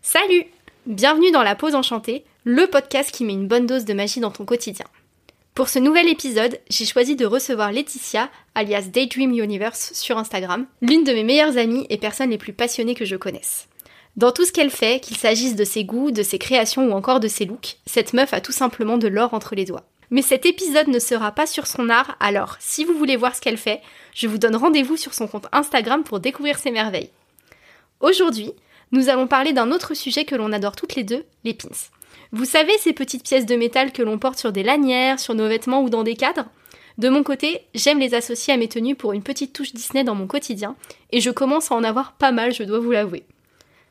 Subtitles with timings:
[0.00, 0.44] Salut
[0.86, 4.32] Bienvenue dans La Pause Enchantée, le podcast qui met une bonne dose de magie dans
[4.32, 4.86] ton quotidien.
[5.54, 11.04] Pour ce nouvel épisode, j'ai choisi de recevoir Laetitia, alias Daydream Universe, sur Instagram, l'une
[11.04, 13.68] de mes meilleures amies et personnes les plus passionnées que je connaisse.
[14.16, 17.20] Dans tout ce qu'elle fait, qu'il s'agisse de ses goûts, de ses créations ou encore
[17.20, 19.84] de ses looks, cette meuf a tout simplement de l'or entre les doigts.
[20.12, 23.40] Mais cet épisode ne sera pas sur son art, alors si vous voulez voir ce
[23.40, 23.80] qu'elle fait,
[24.14, 27.08] je vous donne rendez-vous sur son compte Instagram pour découvrir ses merveilles.
[28.00, 28.52] Aujourd'hui,
[28.90, 31.70] nous allons parler d'un autre sujet que l'on adore toutes les deux, les pins.
[32.30, 35.48] Vous savez ces petites pièces de métal que l'on porte sur des lanières, sur nos
[35.48, 36.44] vêtements ou dans des cadres?
[36.98, 40.14] De mon côté, j'aime les associer à mes tenues pour une petite touche Disney dans
[40.14, 40.76] mon quotidien,
[41.10, 43.22] et je commence à en avoir pas mal, je dois vous l'avouer.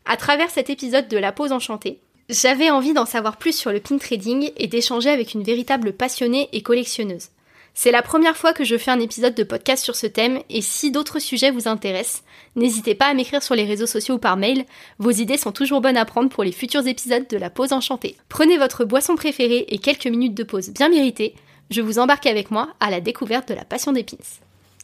[0.05, 1.99] À travers cet épisode de La Pause Enchantée,
[2.31, 6.49] j'avais envie d'en savoir plus sur le pin trading et d'échanger avec une véritable passionnée
[6.53, 7.27] et collectionneuse.
[7.73, 10.61] C'est la première fois que je fais un épisode de podcast sur ce thème et
[10.61, 12.23] si d'autres sujets vous intéressent,
[12.55, 14.65] n'hésitez pas à m'écrire sur les réseaux sociaux ou par mail,
[14.99, 18.17] vos idées sont toujours bonnes à prendre pour les futurs épisodes de la pause enchantée.
[18.29, 21.35] Prenez votre boisson préférée et quelques minutes de pause bien méritées,
[21.69, 24.17] je vous embarque avec moi à la découverte de la passion des pins.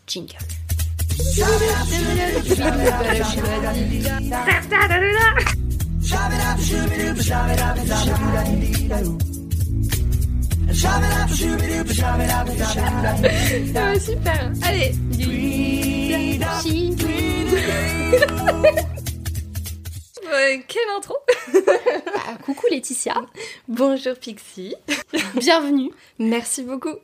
[0.07, 0.37] Jingle.
[6.09, 6.55] Ah,
[14.05, 14.51] super.
[14.63, 14.93] Allez.
[20.29, 21.15] Ouais, quelle intro
[22.27, 23.13] Ah, coucou Laetitia.
[23.69, 24.75] Bonjour Pixie.
[25.35, 25.89] Bienvenue.
[26.19, 26.95] Merci beaucoup.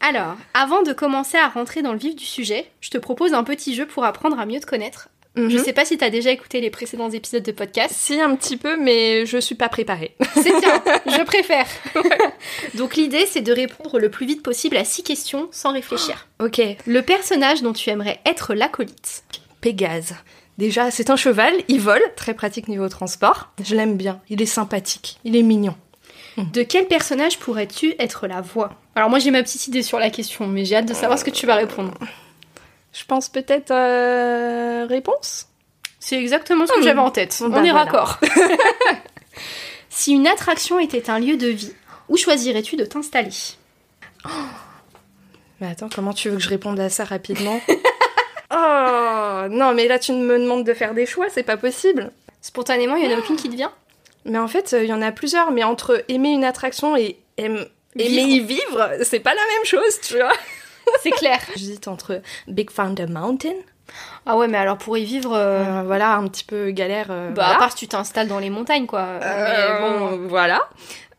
[0.00, 3.42] Alors, avant de commencer à rentrer dans le vif du sujet, je te propose un
[3.42, 5.08] petit jeu pour apprendre à mieux te connaître.
[5.36, 5.64] Je Mhm.
[5.64, 7.94] sais pas si t'as déjà écouté les précédents épisodes de podcast.
[7.96, 10.16] Si un petit peu, mais je suis pas préparée.
[10.34, 11.66] C'est bien, je préfère.
[12.74, 16.26] Donc l'idée, c'est de répondre le plus vite possible à six questions sans réfléchir.
[16.40, 16.60] Ok.
[16.86, 19.24] Le personnage dont tu aimerais être l'acolyte.
[19.60, 20.14] Pégase.
[20.56, 23.50] Déjà, c'est un cheval, il vole, très pratique niveau transport.
[23.64, 25.76] Je l'aime bien, il est sympathique, il est mignon.
[26.52, 28.70] De quel personnage pourrais-tu être la voix?
[28.94, 31.24] Alors moi j'ai ma petite idée sur la question, mais j'ai hâte de savoir ce
[31.24, 31.92] que tu vas répondre.
[32.92, 35.46] Je pense peut-être euh, réponse
[36.00, 36.82] C'est exactement ce que Hmm.
[36.82, 37.36] j'avais en tête.
[37.40, 37.84] Bah, On est voilà.
[37.84, 38.18] raccord.
[39.90, 41.72] si une attraction était un lieu de vie,
[42.08, 43.30] où choisirais-tu de t'installer?
[45.60, 47.60] Mais attends, comment tu veux que je réponde à ça rapidement?
[48.50, 52.10] Oh non, mais là tu me demandes de faire des choix, c'est pas possible.
[52.40, 53.72] Spontanément, il y en a aucune qui te vient?
[54.24, 57.18] Mais en fait, euh, il y en a plusieurs, mais entre aimer une attraction et
[57.36, 60.32] aim- aimer y vivre, c'est pas la même chose, tu vois.
[61.02, 61.40] C'est clair.
[61.56, 63.54] J'hésite entre Big Thunder Mountain,
[64.26, 67.06] Ah ouais, mais alors pour y vivre, euh, euh, voilà, un petit peu galère.
[67.10, 67.56] euh, bah, voilà.
[67.56, 69.00] à part si tu t'installes dans les montagnes, quoi.
[69.00, 70.60] Euh, mais bon, voilà.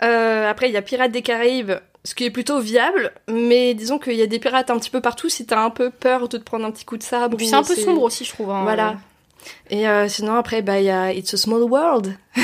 [0.03, 1.74] Euh, après, il y a Pirates des Caraïbes,
[2.06, 5.02] ce qui est plutôt viable, mais disons qu'il y a des pirates un petit peu
[5.02, 7.35] partout si t'as un peu peur de te prendre un petit coup de sabre.
[7.38, 8.52] puis c'est un peu sombre aussi, je trouve.
[8.52, 8.62] hein.
[8.63, 8.96] Voilà.
[9.69, 12.16] Et euh, sinon, après, bah, il y a It's a Small World.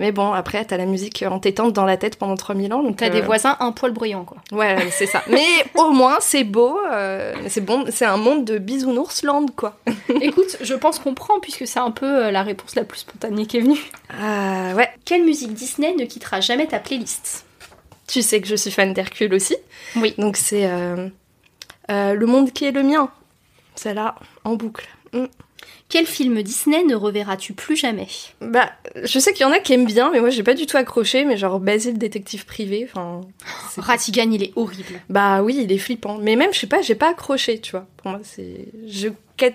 [0.00, 2.82] mais bon, après, t'as la musique entêtante dans la tête pendant 3000 ans.
[2.82, 4.38] donc, T'as des euh, voisins un poil bruyants, quoi.
[4.50, 5.22] Ouais, c'est ça.
[5.28, 5.44] Mais
[5.74, 6.80] au moins, c'est beau.
[6.90, 9.76] euh, c'est bon, c'est un monde de bisounoursland, quoi.
[10.22, 13.44] Écoute, je pense qu'on prend, puisque c'est un peu euh, la réponse la plus spontanée
[13.44, 13.78] qui est venue.
[14.18, 14.88] Ah ouais.
[15.04, 17.44] Quelle musique Disney ne quittera jamais ta playlist?
[18.08, 19.56] Tu sais que je suis fan d'Hercule aussi.
[19.96, 20.14] Oui.
[20.16, 21.08] Donc c'est euh,
[21.90, 23.10] euh, le monde qui est le mien.
[23.74, 24.88] Celle-là, en boucle.
[25.12, 25.26] Mm.
[25.88, 28.06] Quel film Disney ne reverras-tu plus jamais?
[28.40, 28.70] Bah,
[29.02, 30.76] je sais qu'il y en a qui aiment bien, mais moi j'ai pas du tout
[30.76, 31.24] accroché.
[31.24, 33.22] Mais genre Basile détective privé, enfin.
[33.70, 35.00] c'est- Ratigan, il est horrible.
[35.08, 36.18] Bah oui, il est flippant.
[36.18, 37.86] Mais même, je sais pas, j'ai pas accroché, tu vois.
[37.96, 38.68] Pour moi, c'est.
[38.86, 39.08] je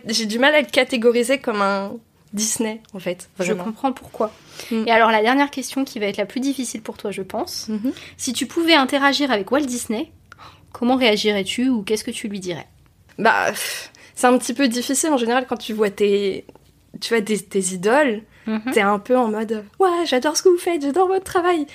[0.07, 1.93] J'ai du mal à le catégoriser comme un
[2.33, 3.29] Disney, en fait.
[3.39, 4.33] Je comprends pourquoi.
[4.71, 4.83] Mm.
[4.87, 7.67] Et alors la dernière question qui va être la plus difficile pour toi, je pense.
[7.69, 7.93] Mhm.
[8.17, 10.11] Si tu pouvais interagir avec Walt Disney,
[10.73, 12.67] comment réagirais-tu ou qu'est-ce que tu lui dirais?
[13.17, 16.45] Bah, pff, c'est un petit peu difficile en général quand tu vois tes,
[17.01, 18.21] tu vois tes, tes idoles.
[18.73, 21.65] T'es un peu en mode ouais, j'adore ce que vous faites, j'adore votre travail.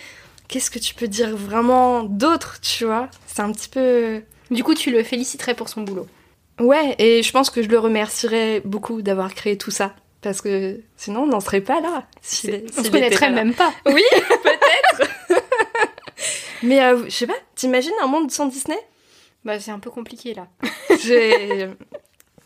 [0.46, 3.08] Qu'est-ce que tu peux dire vraiment d'autre, tu vois?
[3.26, 6.06] C'est un petit peu Du coup, tu le féliciterais pour son boulot.
[6.60, 10.80] ouais, et je pense que je le remercierais beaucoup d'avoir créé tout ça parce que
[10.96, 12.04] sinon on n'en serait pas là.
[12.44, 13.72] est- On se connaîtrait même pas.
[13.86, 14.02] Oui,
[14.44, 15.10] peut-être.
[16.62, 18.78] Mais euh, je sais pas, t'imagines un monde sans Disney?
[19.44, 20.46] Bah, c'est un peu compliqué là.
[21.02, 21.68] J'ai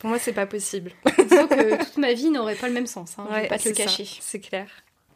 [0.04, 0.90] pour moi c'est pas possible.
[1.18, 3.12] Disons que toute ma vie n'aurait pas le même sens.
[3.16, 4.06] Hein, je vais pas te le cacher.
[4.20, 4.66] C'est clair.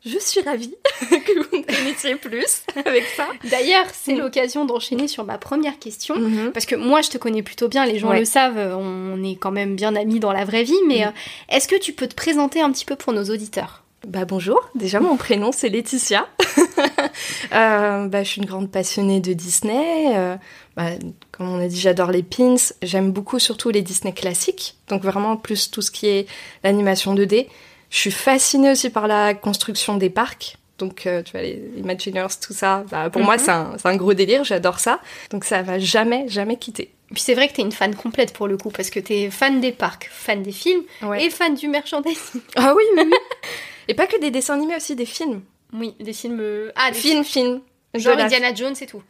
[0.06, 0.74] Je suis ravie
[1.10, 3.26] que vous me connaissiez plus avec ça.
[3.50, 4.18] D'ailleurs, c'est Mm.
[4.20, 6.16] l'occasion d'enchaîner sur ma première question.
[6.16, 6.52] Mhm.
[6.52, 8.20] Parce que moi, je te connais plutôt bien, les gens Ouais.
[8.20, 11.08] le savent, on est quand même bien amis dans la vraie vie, mais Mm.
[11.08, 13.82] euh, est-ce que tu peux te présenter un petit peu pour nos auditeurs?
[14.06, 16.28] Bah bonjour, déjà mon prénom c'est Laetitia.
[17.52, 20.16] euh, bah, Je suis une grande passionnée de Disney.
[20.16, 20.36] Euh,
[20.76, 20.90] bah,
[21.32, 22.56] comme on a dit, j'adore les pins.
[22.82, 24.76] J'aime beaucoup surtout les Disney classiques.
[24.88, 26.26] Donc vraiment plus tout ce qui est
[26.64, 27.46] l'animation 2D.
[27.90, 30.56] Je suis fascinée aussi par la construction des parcs.
[30.78, 33.76] Donc, euh, tu vois, les Imagineers, tout ça, bah, pour moi, Mhm.
[33.78, 35.00] c'est un, gros délire, j'adore ça.
[35.30, 36.92] Donc, ça va jamais, jamais quitter.
[37.12, 39.60] Puis c'est vrai que t'es une fan complète pour le coup, parce que t'es fan
[39.60, 40.82] des parcs, fan des films
[41.18, 42.42] et fan du merchandising.
[42.54, 43.12] Ah oui, oui, oui.
[43.88, 45.40] Et pas que des dessins animés, aussi des films.
[45.72, 46.38] Oui, des films.
[46.40, 47.60] euh, Ah, des Films, films.
[47.94, 49.02] Genre la- Indiana Jones et tout.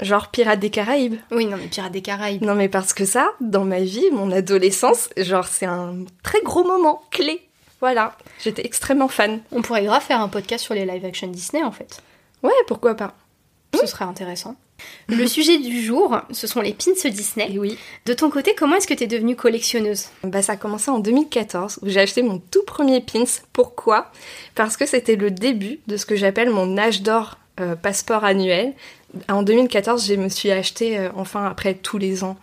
[0.00, 1.16] Genre Pirates des Caraïbes.
[1.30, 2.42] Oui, non, mais Pirates des Caraïbes.
[2.42, 6.64] Non, mais parce que ça, dans ma vie, mon adolescence, genre, c'est un très gros
[6.64, 7.40] moment clé.
[7.80, 8.16] Voilà.
[8.42, 9.40] J'étais extrêmement fan.
[9.52, 12.02] On pourrait grave faire un podcast sur les live action Disney en fait.
[12.42, 13.14] Ouais, pourquoi pas.
[13.78, 14.56] Ce serait intéressant.
[15.08, 17.52] Le sujet du jour, ce sont les pins Disney.
[17.52, 17.78] Et oui.
[18.06, 20.06] De ton côté, comment est-ce que t'es devenue collectionneuse?
[20.22, 23.24] Bah, ça a commencé en 2014 où j'ai acheté mon tout premier pins.
[23.52, 24.10] Pourquoi?
[24.54, 28.74] Parce que c'était le début de ce que j'appelle mon âge d'or euh, passeport annuel.
[29.28, 32.36] En 2014, je me suis acheté euh, enfin après tous les ans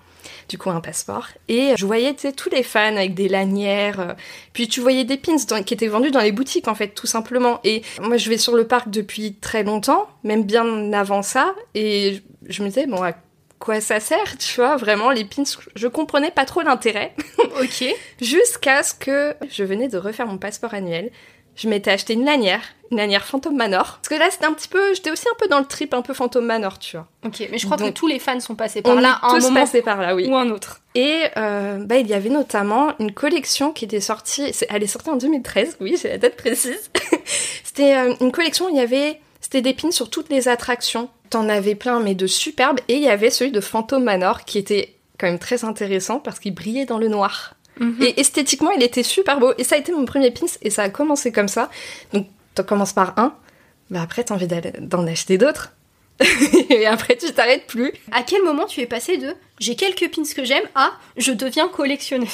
[0.50, 4.14] du coup un passeport et je voyais tous les fans avec des lanières euh,
[4.54, 7.08] puis tu voyais des pins dans- qui étaient vendus dans les boutiques en fait tout
[7.08, 11.54] simplement et moi je vais sur le parc depuis très longtemps même bien avant ça
[11.76, 13.14] et je, je me disais bon à
[13.60, 15.44] quoi ça sert tu vois vraiment les pins
[15.76, 17.14] je comprenais pas trop l'intérêt
[17.62, 17.86] Ok.
[18.22, 21.12] Jusqu'à ce que je venais de refaire mon passeport annuel.
[21.56, 22.62] Je m'étais acheté une lanière,
[22.92, 24.00] une lanière Phantom Manor.
[24.02, 26.02] Parce que là, c'était un petit peu, j'étais aussi un peu dans le trip un
[26.02, 27.08] peu Phantom Manor, tu vois.
[27.26, 29.44] Ok, mais je crois que tous les fans sont passés par On là un tous
[29.44, 30.28] moment passés par là, oui.
[30.28, 30.82] ou un autre.
[30.96, 35.10] Et euh, bah, il y avait notamment une collection qui était sortie, elle est sortie
[35.10, 36.92] en 2013, oui, j'ai la date précise.
[37.64, 41.10] c'était euh, une collection, où il y avait, c'était des pins sur toutes les attractions.
[41.30, 42.80] T'en avais plein, mais de superbes.
[42.90, 46.40] Et il y avait celui de Phantom Manor qui était quand même très intéressant parce
[46.40, 47.56] qu'il brillait dans le noir.
[47.80, 48.02] Mhm.
[48.02, 49.54] Et esthétiquement, il était super beau.
[49.58, 51.70] Et ça a été mon premier pins et ça a commencé comme ça.
[52.14, 53.34] Donc, tu commences par un,
[53.90, 55.74] bah après, t'as envie d'en acheter d'autres.
[56.70, 57.92] et après, tu t'arrêtes plus.
[58.12, 61.68] À quel moment tu es passé de j'ai quelques pins que j'aime à je deviens
[61.68, 62.30] collectionneuse?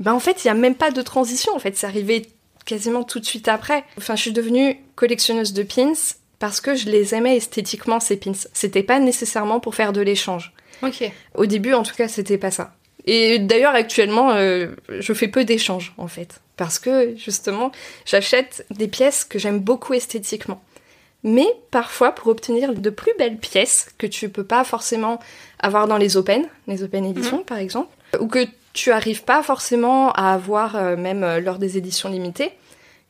[0.00, 1.54] Bah en fait, il y a même pas de transition.
[1.54, 2.26] En fait, c'est arrivé
[2.64, 3.84] quasiment tout de suite après.
[3.98, 5.92] Enfin, je suis devenue collectionneuse de pins
[6.38, 8.32] parce que je les aimais esthétiquement ces pins.
[8.52, 10.52] C'était pas nécessairement pour faire de l'échange.
[10.82, 11.10] Ok.
[11.34, 12.74] Au début, en tout cas, c'était pas ça.
[13.06, 16.40] Et d'ailleurs, actuellement, euh, je fais peu d'échanges, en fait.
[16.56, 17.70] Parce que, justement,
[18.04, 20.62] j'achète des pièces que j'aime beaucoup esthétiquement.
[21.22, 25.18] Mais parfois, pour obtenir de plus belles pièces que tu peux pas forcément
[25.58, 27.88] avoir dans les open, les open éditions par exemple,
[28.20, 32.52] ou que tu arrives pas forcément à avoir euh, même euh, lors des éditions limitées,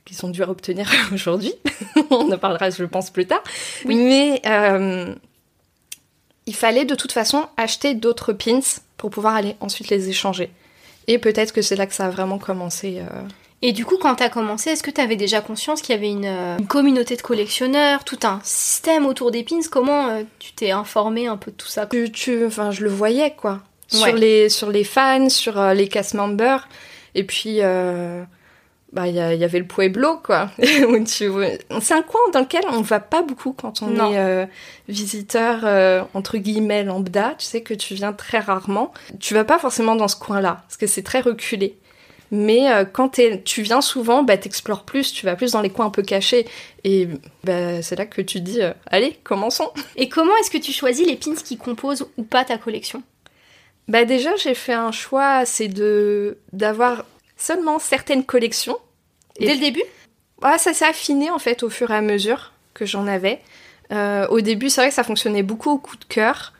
[0.06, 1.52] qui sont dures à obtenir aujourd'hui.
[2.10, 3.42] On en parlera, je pense, plus tard.
[3.84, 3.96] Oui.
[3.96, 5.14] Mais euh,
[6.46, 8.60] il fallait de toute façon acheter d'autres pins
[8.96, 10.50] pour pouvoir aller ensuite les échanger.
[11.06, 12.98] Et peut-être que c'est là que ça a vraiment commencé.
[13.00, 13.22] euh.
[13.62, 16.26] Et du coup, quand t'as commencé, est-ce que t'avais déjà conscience qu'il y avait une,
[16.26, 19.60] euh, une communauté de collectionneurs, tout un système autour des pins?
[19.70, 21.86] Comment euh, tu t'es informé un peu de tout ça?
[21.86, 23.60] Tu, tu- enfin, je le voyais quoi.
[23.92, 23.98] Ouais.
[23.98, 26.68] Sur, les, sur les fans, sur euh, les cast members.
[27.14, 27.58] Et puis,
[28.96, 30.50] bah, il y, avait le Pueblo quoi.
[30.58, 31.26] C'est
[31.94, 34.10] un coin dans lequel on va pas beaucoup quand on Non.
[34.10, 34.46] est euh,
[34.88, 37.34] visiteur, euh, entre guillemets, lambda.
[37.36, 38.94] Tu sais que tu viens très rarement.
[39.20, 41.76] Tu vas pas forcément dans ce coin-là, parce que c'est très reculé.
[42.30, 45.86] Mais euh, quand tu viens souvent, bah, t'explores plus, tu vas plus dans les coins
[45.86, 46.46] un peu cachés.
[46.82, 47.06] Et
[47.44, 49.70] bah, c'est là que tu dis, allez, commençons.
[49.96, 53.02] Et comment est-ce que tu choisis les pins qui composent ou pas ta collection?
[53.88, 57.04] Bah déjà, j'ai fait un choix, c'est de d'avoir
[57.36, 58.78] seulement certaines collections.
[59.38, 59.82] Et- Dès le début
[60.42, 63.40] Ah, ça s'est affiné en fait au fur et à mesure que j'en avais.
[63.92, 66.52] Euh, au début, c'est vrai que ça fonctionnait beaucoup au coup de cœur.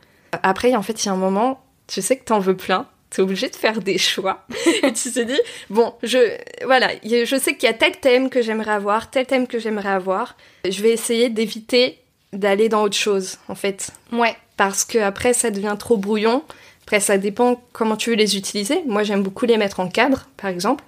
[0.43, 2.87] Après, en fait, il y a un moment, tu sais que t'en veux plein.
[3.11, 4.45] T'es obligé de faire des choix.
[4.83, 5.39] et tu te dis,
[5.71, 6.19] bon, je,
[6.65, 9.91] voilà, je sais qu'il y a tel thème que j'aimerais avoir, tel thème que j'aimerais
[9.91, 10.37] avoir.
[10.69, 11.99] Je vais essayer d'éviter
[12.33, 14.37] d'aller dans autre chose, en fait Ouais.
[14.57, 16.43] parce que après ça devient trop brouillon.
[16.85, 18.83] Après ça dépend comment tu veux les utiliser.
[18.87, 20.85] Moi j'aime beaucoup les mettre en cadre par exemple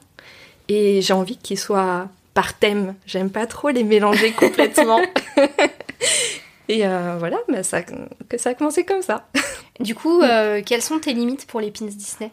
[0.68, 2.94] et j'ai envie qu'ils soient par thème.
[3.06, 5.00] J'aime pas trop les mélanger complètement.
[6.68, 9.28] et euh, voilà, bah, ça, que ça a commencé comme ça.
[9.80, 12.32] Du coup, euh, quelles sont tes limites pour les pins Disney?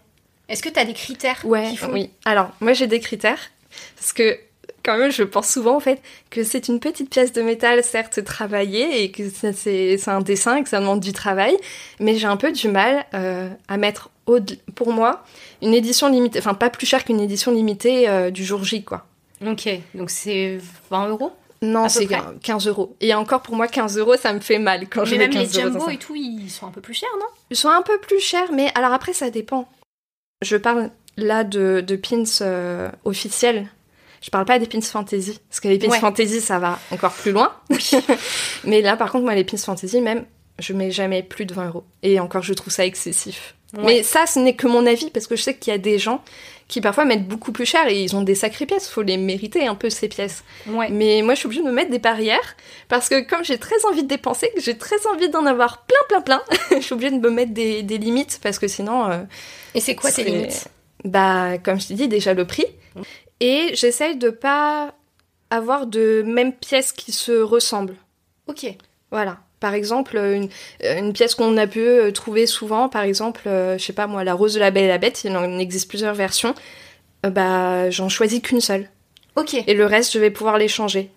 [0.49, 2.09] Est-ce que t'as des critères Ouais, qui font- oui.
[2.25, 3.51] Alors moi j'ai des critères
[3.95, 4.39] parce que
[4.83, 6.01] quand même je pense souvent en fait
[6.31, 10.63] que c'est une petite pièce de métal certes travaillée et que c'est un dessin et
[10.63, 11.55] que ça demande du travail,
[11.99, 14.09] mais j'ai un peu du mal euh, à mettre
[14.73, 15.23] pour moi
[15.61, 19.05] une édition limitée, enfin pas plus cher qu'une édition limitée euh, du jour J quoi.
[19.45, 21.31] Ok, donc c'est 20 euros?
[21.61, 22.95] Non, c'est près 15 euros.
[23.01, 25.41] Et encore pour moi 15 euros ça me fait mal quand je Mais mets même
[25.43, 25.93] les 15 euros dans jumbo ça.
[25.93, 27.25] et tout, ils sont un peu plus chers, non?
[27.49, 29.67] Ils sont un peu plus chers, mais alors après, ça dépend.
[30.41, 33.67] Je parle là de, de pins euh, officiels.
[34.21, 37.31] Je parle pas des pins fantasy, parce que les pins fantasy, ça va encore plus
[37.31, 37.53] loin.
[38.63, 40.25] Mais là, par contre, moi, les pins fantasy, même,
[40.57, 41.83] je mets jamais plus de 20 euros.
[42.01, 43.55] Et encore, je trouve ça excessif.
[43.83, 45.99] Mais ça, ce n'est que mon avis, parce que je sais qu'il y a des
[45.99, 46.23] gens
[46.67, 48.89] qui parfois mettent beaucoup plus cher et ils ont des sacrées pièces.
[48.89, 50.43] Faut les mériter un peu ces pièces.
[50.65, 52.55] Mais moi, je suis obligée de me mettre des barrières
[52.87, 55.97] parce que comme j'ai très envie de dépenser, que j'ai très envie d'en avoir plein,
[56.09, 56.41] plein, plein,
[56.71, 59.09] je suis obligée de me mettre des, limites parce que sinon.
[59.09, 59.23] Euh,
[59.75, 60.67] et c'est quoi tes limites?
[61.03, 62.65] Bah, comme je t'ai dit, déjà le prix.
[63.39, 64.95] Et j'essaye de pas
[65.49, 67.95] avoir de mêmes pièces qui se ressemblent.
[68.47, 68.65] Ok.
[69.11, 69.39] Voilà.
[69.59, 70.49] Par exemple, une,
[70.83, 74.23] une pièce qu'on a pu euh, trouver souvent, par exemple, euh, je sais pas moi,
[74.23, 76.53] la rose de la Belle et la Bête, il en existe plusieurs versions,
[77.25, 78.89] euh, bah j'en choisis qu'une seule.
[79.35, 79.53] Ok.
[79.53, 81.09] Et le reste, je vais pouvoir les changer,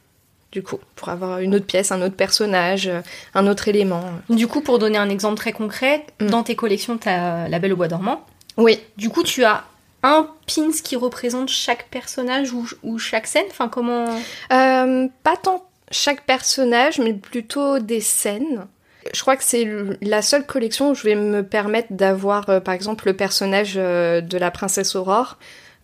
[0.52, 2.90] du coup, pour avoir une autre pièce, un autre personnage,
[3.34, 4.04] un autre élément.
[4.30, 6.26] Du coup, pour donner un exemple très concret, mm.
[6.28, 8.24] dans tes collections, tu as La Belle au Bois dormant.
[8.56, 8.80] Oui.
[8.96, 9.64] Du coup, tu as
[10.02, 13.46] un pins qui représente chaque personnage ou, ou chaque scène?
[13.50, 14.06] Enfin, comment?
[14.48, 18.66] Pas tant chaque personnage, mais plutôt des scènes.
[19.14, 19.66] Je crois que c'est
[20.02, 24.20] la seule collection où je vais me permettre d'avoir, euh, par exemple, le personnage euh,
[24.20, 25.38] de la princesse Aurore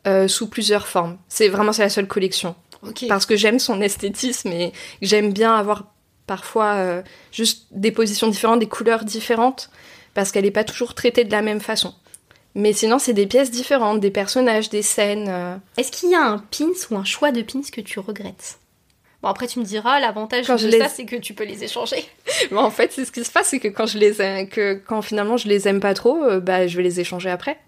[0.06, 1.16] euh, sous plusieurs formes.
[1.28, 2.54] C'est vraiment c'est la seule collection.
[3.08, 5.84] Parce que j'aime son esthétisme et j'aime bien avoir
[6.26, 9.70] parfois juste des positions différentes, des couleurs différentes,
[10.12, 11.94] parce qu'elle n'est pas toujours traitée de la même façon.
[12.54, 15.60] Mais sinon, c'est des pièces différentes, des personnages, des scènes.
[15.78, 18.58] Est-ce qu'il y a un pins ou un choix de pins que tu regrettes?
[19.24, 22.04] Bon, après, tu me diras, l'avantage de ça, c'est que tu peux les échanger.
[22.50, 24.74] Mais en fait, c'est ce qui se passe, c'est que quand je les aime, que
[24.74, 27.58] quand finalement je les aime pas trop, euh, bah, je vais les échanger après.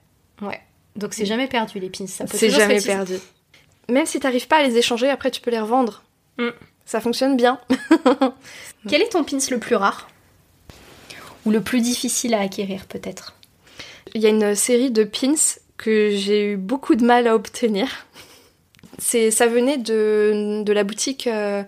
[0.42, 0.60] Ouais.
[0.96, 2.06] Donc c'est jamais perdu, les pins.
[2.06, 3.14] Ça peut C'est jamais perdu.
[3.88, 6.02] Même si t'arrives pas à les échanger, après, tu peux les revendre.
[6.36, 6.50] Mm.
[6.84, 7.58] Ça fonctionne bien.
[8.86, 10.10] Quel est ton pins le plus rare?
[11.46, 13.34] Ou le plus difficile à acquérir, peut-être?
[14.12, 17.88] Il y a une série de pins que j'ai eu beaucoup de mal à obtenir.
[18.98, 21.62] C'est, ça venait de, de la boutique euh,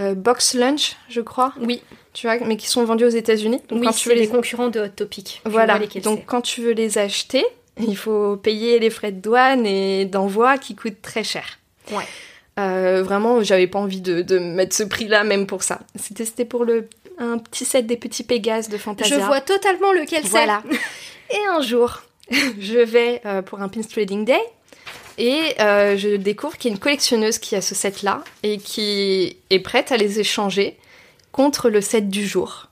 [0.00, 1.52] euh, Box Lunch, je crois.
[1.60, 1.82] Oui.
[2.12, 3.60] Tu vois, mais qui sont vendus aux États-Unis.
[3.70, 5.42] oui, quand tu veux les concurrents de Hot Topic.
[5.44, 5.78] Voilà.
[6.02, 7.44] Donc quand tu veux les acheter,
[7.78, 11.58] il faut payer les frais de douane et d'envoi qui coûtent très cher.
[11.92, 12.04] Ouais.
[12.58, 15.80] Euh, vraiment, j'avais pas envie de, de mettre ce prix-là même pour ça.
[15.96, 19.18] C'était, pour le un petit set des petits Pégases de Fantasia.
[19.18, 20.30] Je vois totalement lequel c'est.
[20.30, 20.62] Voilà.
[21.30, 24.40] et un jour, je vais pour un Pins Trading Day
[25.20, 29.36] et euh, je découvre qu'il y a une collectionneuse qui a ce set-là et qui
[29.50, 30.78] est prête à les échanger
[31.30, 32.70] contre le set du jour.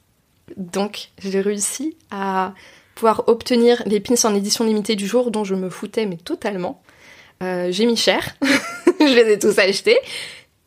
[0.56, 2.54] Donc j'ai réussi à
[2.94, 6.82] pouvoir obtenir les pins en édition limitée du jour dont je me foutais mais totalement.
[7.42, 8.34] Euh, j'ai mis cher,
[8.98, 9.98] je les ai tous achetés.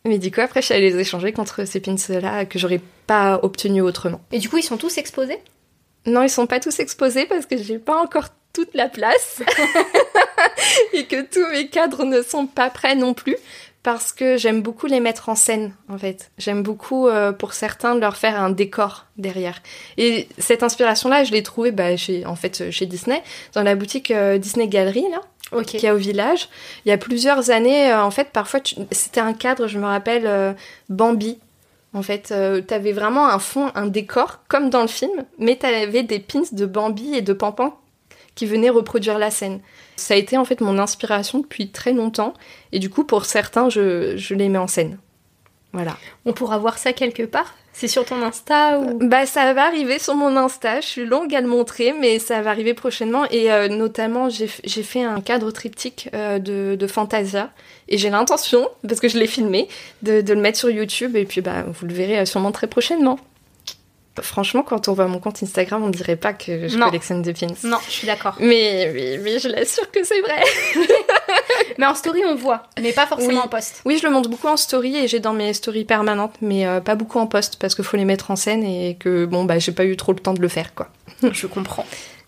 [0.06, 3.40] Mais du coup, après, je suis allée les échanger contre ces pins-là que j'aurais pas
[3.44, 4.22] obtenus autrement.
[4.32, 5.38] Et du coup, ils sont tous exposés?
[6.06, 9.42] Non, ils sont pas tous exposés parce que j'ai pas encore toute la place
[10.94, 13.38] et que tous mes cadres ne sont pas prêts non plus
[13.84, 16.32] parce que j'aime beaucoup les mettre en scène en fait.
[16.38, 19.62] J'aime beaucoup euh, pour certains leur faire un décor derrière.
[19.98, 23.76] Et cette inspiration là, je l'ai trouvée bah, chez en fait chez Disney dans la
[23.76, 25.64] boutique euh, Disney Gallery là.
[25.64, 26.50] qui est au village.
[26.86, 28.60] Il y a plusieurs années, euh, en fait, parfois,
[28.92, 30.56] c'était un cadre, je me rappelle,
[30.90, 31.40] Bambi.
[31.94, 32.34] En fait,
[32.68, 36.20] tu avais vraiment un fond, un décor, comme dans le film, mais tu avais des
[36.20, 37.78] pins de Bambi et de Pampan
[38.36, 39.60] qui venaient reproduire la scène.
[39.96, 42.34] Ça a été en fait mon inspiration depuis très longtemps
[42.72, 44.98] et du coup pour certains je, je les mets en scène.
[45.74, 45.98] Voilà.
[46.26, 47.56] On pourra voir ça quelque part?
[47.74, 49.00] C'est sur ton Insta ou?
[49.00, 52.42] Bah ça va arriver sur mon Insta, je suis longue à le montrer mais ça
[52.42, 57.52] va arriver prochainement et euh, notamment j'ai fait un cadre triptyque euh, de, de, Fantasia
[57.88, 59.68] et j'ai l'intention, parce que je l'ai filmé,
[60.02, 62.68] de, de, le mettre sur YouTube et puis bah vous le verrez euh, sûrement très
[62.68, 63.20] prochainement.
[64.20, 67.48] Franchement, quand on voit mon compte Instagram, on dirait pas que je collectionne des pins.
[67.64, 68.36] Non, je suis d'accord.
[68.40, 70.42] Mais, mais, je l'assure que c'est vrai.
[71.78, 73.82] mais en story, on voit, mais pas forcément en post.
[73.86, 76.82] Oui, je le montre beaucoup en story et j'ai dans mes stories permanentes, mais euh,
[76.82, 79.60] pas beaucoup en post parce qu'il faut les mettre en scène et que bon, bah,
[79.60, 80.90] j'ai pas eu trop le temps de le faire, quoi.
[81.32, 81.86] je comprends.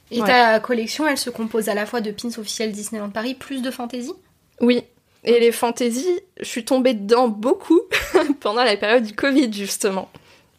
[0.10, 3.62] Et ta collection, elle se compose à la fois de pins officiels Disneyland Paris plus
[3.62, 4.14] de fantasy?
[4.62, 4.84] Oui,
[5.26, 6.08] et les fantasy,
[6.40, 7.82] je suis tombée dedans beaucoup
[8.40, 10.10] pendant la période du Covid, justement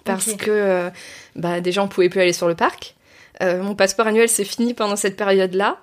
[0.05, 0.91] parce que euh,
[1.37, 2.95] bah, déjà on pouvait plus aller sur le parc.
[3.43, 5.79] Euh, mon passeport annuel s'est fini pendant cette période-là.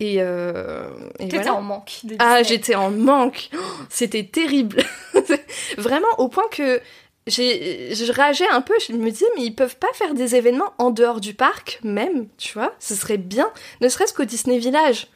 [0.00, 0.88] Et, euh,
[1.18, 2.00] T'étais en manque.
[2.18, 3.50] ah, j'étais en manque.
[3.88, 4.82] C'était terrible.
[5.78, 6.80] Vraiment au point que
[7.26, 8.74] je rageais un peu.
[8.86, 12.26] Je me disais mais ils peuvent pas faire des événements en dehors du parc même,
[12.36, 13.50] tu vois Ce serait bien,
[13.80, 15.06] ne serait-ce qu'au Disney Village.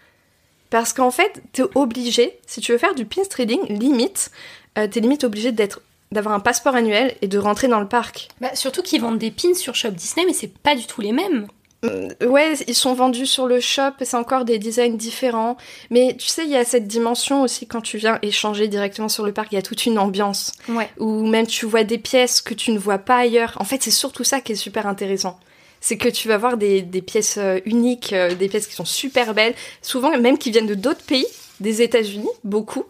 [0.71, 4.31] Parce qu'en fait, t'es obligé, si tu veux faire du pin trading, limite,
[4.79, 5.81] euh, t'es limite obligé d'être
[6.17, 8.29] d'avoir un passeport annuel et de rentrer dans le parc.
[8.41, 11.13] Bah, surtout qu'ils vendent des pins sur Shop Disney, mais c'est pas du tout les
[11.13, 11.47] mêmes.
[11.85, 15.57] Euh, ouais, ils sont vendus sur le shop, c'est encore des designs différents.
[15.91, 19.25] Mais tu sais, il y a cette dimension aussi quand tu viens échanger directement sur
[19.25, 20.53] le parc, il y a toute une ambiance.
[20.69, 20.89] Ouais.
[20.99, 23.57] Ou même tu vois des pièces que tu ne vois pas ailleurs.
[23.61, 25.39] En fait, c'est surtout ça qui est super intéressant.
[25.81, 28.87] C'est que tu vas voir des, des pièces euh, uniques, euh, des pièces qui sont
[28.87, 31.27] super belles, souvent même qui viennent de d'autres pays,
[31.61, 32.85] des États-Unis, beaucoup.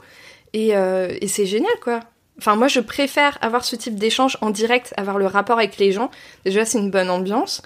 [0.52, 2.00] Et, euh, et c'est génial, quoi.
[2.38, 5.92] Enfin, moi, je préfère avoir ce type d'échange en direct, avoir le rapport avec les
[5.92, 6.10] gens.
[6.44, 7.62] Déjà, c'est une bonne ambiance.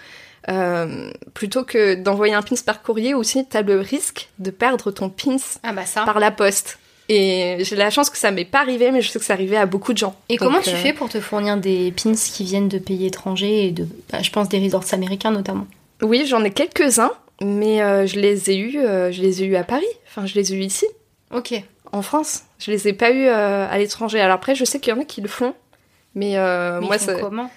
[0.48, 5.10] Euh, plutôt que d'envoyer un pins par courrier, aussi, t'as le risque de perdre ton
[5.10, 6.04] pins Ah bah ça.
[6.04, 6.78] par la poste.
[7.08, 9.56] Et j'ai la chance que ça m'est pas arrivé, mais je sais que ça arrivait
[9.56, 10.14] à beaucoup de gens.
[10.28, 13.06] Et Donc, comment tu euh, fais pour te fournir des pins qui viennent de pays
[13.06, 15.66] étrangers et de, bah, je pense, des resorts américains notamment?
[16.02, 17.12] Oui, j'en ai quelques-uns,
[17.42, 19.84] mais euh, je les ai eus, je les ai eus à Paris.
[20.08, 20.86] Enfin, je les ai eus ici,
[21.32, 21.62] Ok.
[21.92, 22.42] En France.
[22.58, 24.20] Je les ai pas eus euh, à l'étranger.
[24.20, 25.54] Alors après, je sais qu'il y en a qui le font,
[26.14, 27.14] mais, euh, Mais moi, ça...
[27.14, 27.50] comment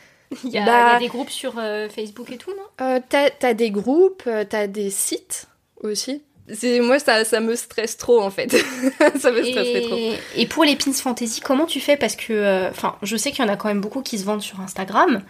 [0.44, 2.86] il y, a, Bah- il y a des groupes sur euh, Facebook et tout, non
[2.86, 5.46] Euh, t'as, des groupes, t'as des sites
[5.82, 6.24] aussi.
[6.52, 8.52] C'est, moi, ça, ça me stresse trop, en fait.
[9.20, 9.96] ça me stresserait trop.
[9.96, 11.96] et, et pour les pins fantasy, comment tu fais?
[11.98, 14.26] Parce que, euh, enfin, je sais qu'il y en a quand même beaucoup qui se
[14.26, 15.22] vendent sur Instagram,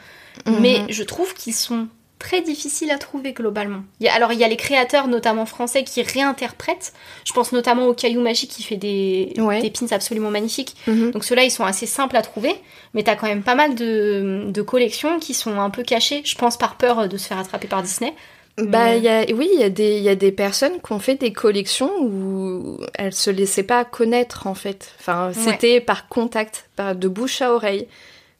[0.47, 0.85] mais Mhm.
[0.89, 1.87] je trouve qu'ils sont
[2.23, 3.83] très difficiles à trouver globalement.
[3.99, 6.93] Il y a- alors il y a les créateurs, notamment français, qui réinterprètent.
[7.25, 9.61] Je pense notamment au Caillou Magique qui fait des, Ouais.
[9.61, 10.75] des pins absolument magnifiques.
[10.87, 11.11] Mhm.
[11.11, 12.55] Donc ceux-là, ils sont assez simples à trouver,
[12.93, 16.35] mais t'as quand même pas mal de, de collections qui sont un peu cachées, je
[16.35, 18.13] pense par peur de se faire attraper par Disney.
[18.57, 20.79] Bah, Mais- il y a, oui, il y, a des- il y a des personnes
[20.85, 24.93] qui ont fait des collections où elles se laissaient pas connaître, en fait.
[24.99, 25.33] Enfin, Ouais.
[25.33, 27.87] c'était par contact, par de bouche à oreille.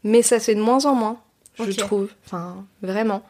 [0.04, 1.18] Mais ça se fait de moins en moins,
[1.60, 2.10] je trouve.
[2.26, 3.24] Enfin, vraiment.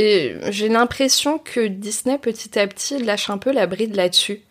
[0.00, 4.42] Et j'ai l'impression que Disney, petit à petit, lâche un peu la bride là-dessus.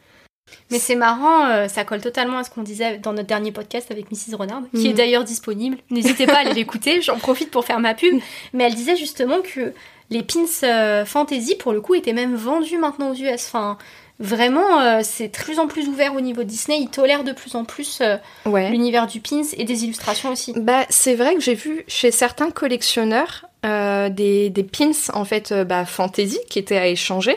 [0.72, 3.90] Mais c'est marrant, euh, ça colle totalement à ce qu'on disait dans notre dernier podcast
[3.90, 4.36] avec Mrs.
[4.38, 5.78] Renard, qui est d'ailleurs disponible.
[5.90, 8.20] N'hésitez pas à aller l'écouter, j'en profite pour faire ma pub.
[8.54, 9.74] Mais elle disait justement que
[10.10, 13.46] les pins euh, fantasy, pour le coup, étaient même vendus maintenant aux US.
[13.48, 13.78] Enfin,
[14.20, 16.78] vraiment, euh, c'est de plus en plus ouvert au niveau Disney.
[16.80, 18.70] Ils tolèrent de plus en plus euh, Ouais.
[18.70, 20.54] l'univers du pins et des illustrations aussi.
[20.56, 25.52] Bah, c'est vrai que j'ai vu chez certains collectionneurs euh, des, des pins en fait
[25.52, 27.36] euh, bah, fantasy qui étaient à échanger.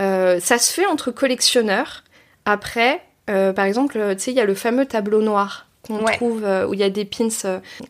[0.00, 2.04] Euh, ça se fait entre collectionneurs.
[2.44, 6.16] Après, euh, par exemple, tu sais, il y a le fameux tableau noir qu'on Ouais.
[6.16, 7.26] trouve où il y a des pins.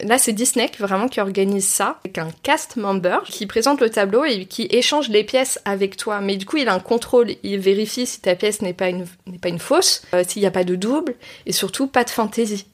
[0.01, 3.91] Là, c'est Disney qui, vraiment qui organise ça avec un cast member qui présente le
[3.91, 6.21] tableau et qui échange les pièces avec toi.
[6.23, 7.33] Mais du coup, il a un contrôle.
[7.43, 10.51] Il vérifie si ta pièce n'est pas une n'est pas une fausse, s'il n'y a
[10.51, 12.67] pas de double et surtout pas de fantaisie.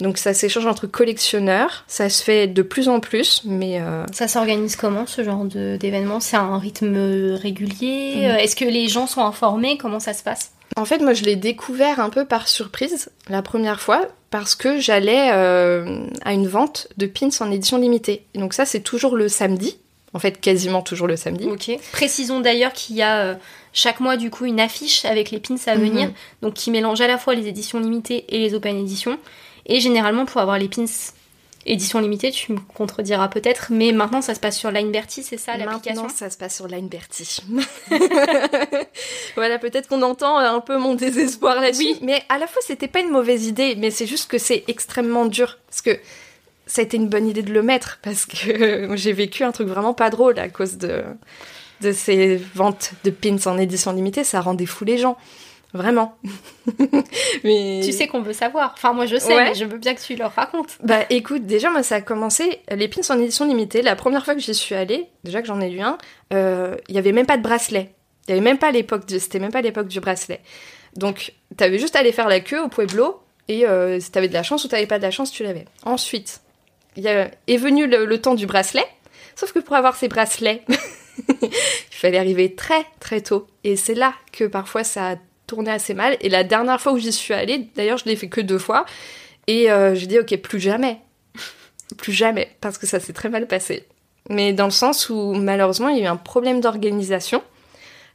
[0.00, 4.28] Donc ça s'échange entre collectionneurs, ça se fait de plus en plus, mais euh, Ça
[4.28, 6.20] s'organise comment ce genre d'événement?
[6.20, 8.24] C'est un rythme régulier?
[8.24, 9.78] Euh, Est-ce que les gens sont informés?
[9.78, 10.52] Comment ça se passe?
[10.76, 14.80] En fait moi je l'ai découvert un peu par surprise la première fois parce que
[14.80, 18.26] j'allais euh, à une vente de pins en édition limitée.
[18.34, 19.78] Et donc ça c'est toujours le samedi,
[20.14, 21.46] en fait quasiment toujours le samedi.
[21.46, 21.70] Ok.
[21.92, 23.34] Précisons d'ailleurs qu'il y a euh,
[23.72, 25.80] chaque mois du coup une affiche avec les pins à Mhm.
[25.88, 29.18] venir, donc qui mélange à la fois les éditions limitées et les open éditions.
[29.66, 30.84] Et généralement pour avoir les pins
[31.66, 35.38] édition limitée, tu me contrediras peut-être, mais maintenant ça se passe sur Line Bertie, c'est
[35.38, 36.02] ça l'application?
[36.02, 37.38] Maintenant ça se passe sur Line Bertie.
[39.36, 41.98] voilà peut-être qu'on entend un peu mon désespoir là-dessus, Oui.
[42.02, 45.26] mais à la fois c'était pas une mauvaise idée, mais c'est juste que c'est extrêmement
[45.26, 45.98] dur parce que
[46.66, 49.68] ça a été une bonne idée de le mettre parce que j'ai vécu un truc
[49.68, 51.02] vraiment pas drôle à cause de,
[51.80, 54.24] de ces ventes de pins en édition limitée.
[54.24, 55.16] Ça rendait fou les gens.
[55.72, 56.16] Vraiment.
[57.44, 57.80] mais...
[57.84, 58.74] Tu sais qu'on veut savoir.
[58.76, 59.44] Enfin moi je sais, Ouais.
[59.50, 60.78] mais je veux bien que tu leur racontes.
[60.82, 64.34] Bah écoute, déjà moi ça a commencé, les pins en édition limitée, la première fois
[64.34, 65.98] que j'y suis allée, déjà que j'en ai lu un,
[66.32, 67.90] euh, il y avait même pas de bracelet.
[68.26, 70.40] Il y avait même pas l'époque, de- c'était même pas l'époque du bracelet.
[70.96, 74.32] Donc t'avais juste à aller faire la queue au Pueblo et euh, si t'avais de
[74.32, 75.64] la chance ou t'avais pas de la chance, tu l'avais.
[75.84, 76.40] Ensuite,
[76.96, 78.86] y est venu le, le temps du bracelet,
[79.36, 80.62] sauf que pour avoir ces bracelets,
[81.28, 81.50] il
[81.90, 83.46] fallait arriver très très tôt.
[83.64, 86.16] Et c'est là que parfois ça a tourné assez mal.
[86.20, 88.86] Et la dernière fois où j'y suis allée, d'ailleurs je l'ai fait que deux fois,
[89.46, 90.98] et euh, j'ai dit ok plus jamais,
[91.98, 93.84] plus jamais, parce que ça s'est très mal passé.
[94.30, 97.42] Mais dans le sens où malheureusement il y a eu un problème d'organisation.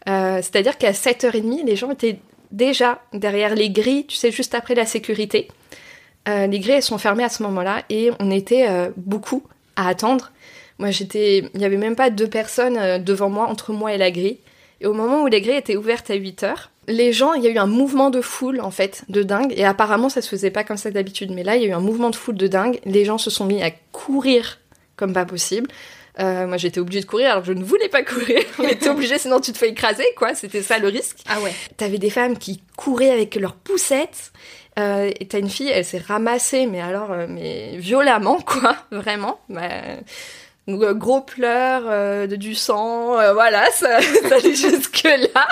[0.07, 2.19] Euh, C'est-à-dire qu'à 7h30, les gens étaient
[2.51, 5.49] déjà derrière les grilles, tu sais, juste après la sécurité.
[6.29, 9.43] Euh, les grilles, elles sont fermées à ce moment-là et on était euh, beaucoup
[9.75, 10.31] à attendre.
[10.77, 11.49] Moi, j'étais.
[11.53, 14.37] Il n'y avait même pas deux personnes euh, devant moi, entre moi et la grille.
[14.81, 17.47] Et au moment où les grilles étaient ouvertes à 8 heures, les gens, il y
[17.47, 19.53] a eu un mouvement de foule, en fait, de dingue.
[19.57, 21.31] Et apparemment, ça se faisait pas comme ça d'habitude.
[21.31, 22.79] Mais là, il y a eu un mouvement de foule de dingue.
[22.85, 24.59] Les gens se sont mis à courir
[24.95, 25.69] comme pas possible.
[26.19, 28.41] Euh, moi, j'étais obligée de courir alors que je ne voulais pas courir.
[28.59, 30.35] Mais t'es obligée, sinon tu te fais écraser, quoi.
[30.35, 31.17] C'était ça le risque.
[31.27, 31.53] Ah ouais.
[31.77, 34.31] T'avais des femmes qui couraient avec leurs poussettes.
[34.79, 39.39] Euh, et t'as une fille, elle s'est ramassée, mais alors, euh, mais violemment, quoi, vraiment.
[39.49, 39.67] Bah,
[40.67, 45.47] Donc, euh, gros pleurs, euh, de, du sang, euh, voilà, ça, ça allait jusque-là.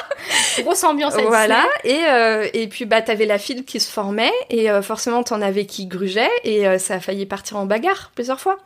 [0.60, 4.32] Grosse ambiance à Voilà, et, euh, et puis bah t'avais la file qui se formait,
[4.50, 8.58] et forcément t'en avais qui grugeaient, et ça a failli partir en bagarre plusieurs fois.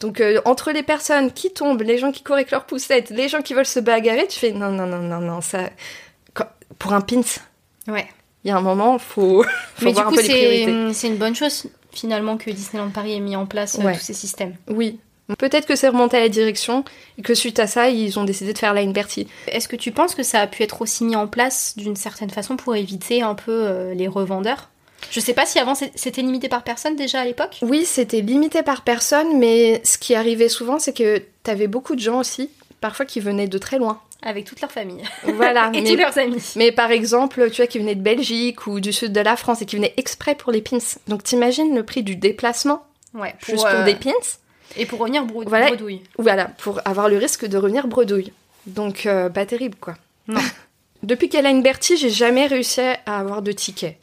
[0.00, 3.40] Donc entre les personnes qui tombent, les gens qui courent avec leurs poussettes, les gens
[3.40, 5.70] qui veulent se bagarrer, tu fais non, non, non, non, non, ça...
[6.78, 7.20] Pour un pins,
[7.86, 8.08] Ouais.
[8.44, 9.42] Il y a un moment, faut,
[9.76, 10.94] faut Mais voir du un coup, peu les priorités.
[10.94, 13.94] c'est une bonne chose finalement que Disneyland Paris ait mis en place euh, Ouais.
[13.94, 14.54] tous ces systèmes.
[14.68, 14.98] Oui.
[15.38, 16.84] Peut-être que c'est remonté à la direction,
[17.16, 19.28] et que suite à ça, ils ont décidé de faire Line Bertie.
[19.46, 22.28] Est-ce que tu penses que ça a pu être aussi mis en place d'une certaine
[22.30, 24.68] façon pour éviter un peu euh, les revendeurs?
[25.10, 27.58] Je sais pas si avant c'était limité par personne déjà à l'époque?
[27.62, 32.00] Oui, c'était limité par personne, mais ce qui arrivait souvent, c'est que t'avais beaucoup de
[32.00, 32.50] gens aussi,
[32.82, 33.98] parfois qui venaient de très loin.
[34.24, 36.52] Avec toute leur famille Voilà, et mais, tous leurs amis.
[36.56, 39.62] mais par exemple, tu vois, qui venaient de Belgique ou du sud de la France
[39.62, 40.78] et qui venaient exprès pour les pins.
[41.08, 44.12] Donc t'imagines le prix du déplacement Ouais, juste pour euh, des pins?
[44.76, 45.68] Et pour revenir Voilà.
[45.68, 46.02] bredouille.
[46.18, 48.32] Voilà, pour avoir le risque de revenir bredouille.
[48.66, 49.94] Donc euh, pas terrible quoi.
[50.28, 50.40] Non.
[51.02, 53.96] Depuis qu'elle a une Bertie, j'ai jamais réussi à avoir de tickets.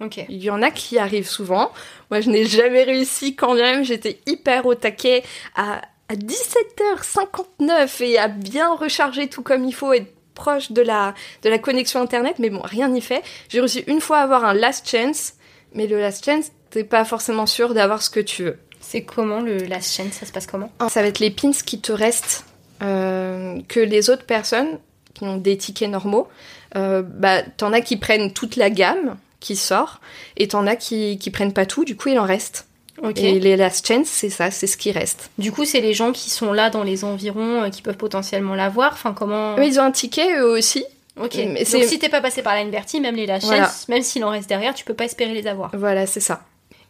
[0.00, 0.24] Ok.
[0.28, 1.72] Il y en a qui arrivent souvent.
[2.10, 3.82] Moi, je n'ai jamais réussi quand même.
[3.82, 5.24] J'étais hyper au taquet
[5.56, 11.14] à, à 17h59 et à bien recharger tout comme il faut, être proche de la,
[11.42, 12.36] de la connexion internet.
[12.38, 13.22] Mais bon, rien n'y fait.
[13.48, 15.34] J'ai réussi une fois à avoir un last chance.
[15.72, 18.58] Mais le last chance, t'es pas forcément sûr d'avoir ce que tu veux.
[18.80, 20.70] C'est comment le la chaîne Ça se passe comment?
[20.88, 22.44] Ça va être les pins qui te restent.
[22.82, 24.78] euh, que les autres personnes
[25.14, 26.28] qui ont des tickets normaux,
[26.76, 30.00] euh, bah, t'en as qui prennent toute la gamme qui sort,
[30.36, 32.66] et t'en as qui, qui prennent pas tout, du coup il en reste.
[33.02, 33.18] Ok.
[33.20, 35.30] Et les last chance, c'est ça, c'est ce qui reste.
[35.38, 38.54] Du coup, c'est les gens qui sont là dans les environs euh, qui peuvent potentiellement
[38.54, 38.92] l'avoir.
[38.92, 40.84] Enfin, comment Mais ils ont un ticket eux aussi.
[41.20, 41.34] Ok.
[41.36, 43.72] mais Donc si t'es pas passé par la Liberty, même les la chaîne, Voilà.
[43.88, 45.70] même s'il en reste derrière, tu peux pas espérer les avoir.
[45.74, 46.42] Voilà, c'est ça.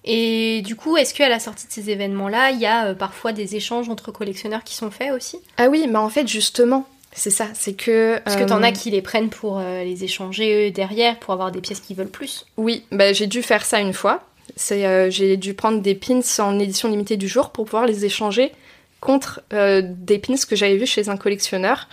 [0.05, 3.33] Et du coup, est-ce qu'à la sortie de ces événements-là, il y a euh, parfois
[3.33, 5.39] des échanges entre collectionneurs qui sont faits aussi?
[5.59, 8.21] Ah oui, mais en fait, justement, c'est ça, c'est que...
[8.25, 11.35] Parce que t'en euh, as qui les prennent pour euh, les échanger eux, derrière, pour
[11.35, 12.47] avoir des pièces qu'ils veulent plus.
[12.57, 14.23] Oui, bah, j'ai dû faire ça une fois.
[14.57, 18.05] C'est, euh, j'ai dû prendre des pins en édition limitée du jour pour pouvoir les
[18.07, 18.53] échanger
[19.01, 21.89] contre euh, des pins que j'avais vus chez un collectionneur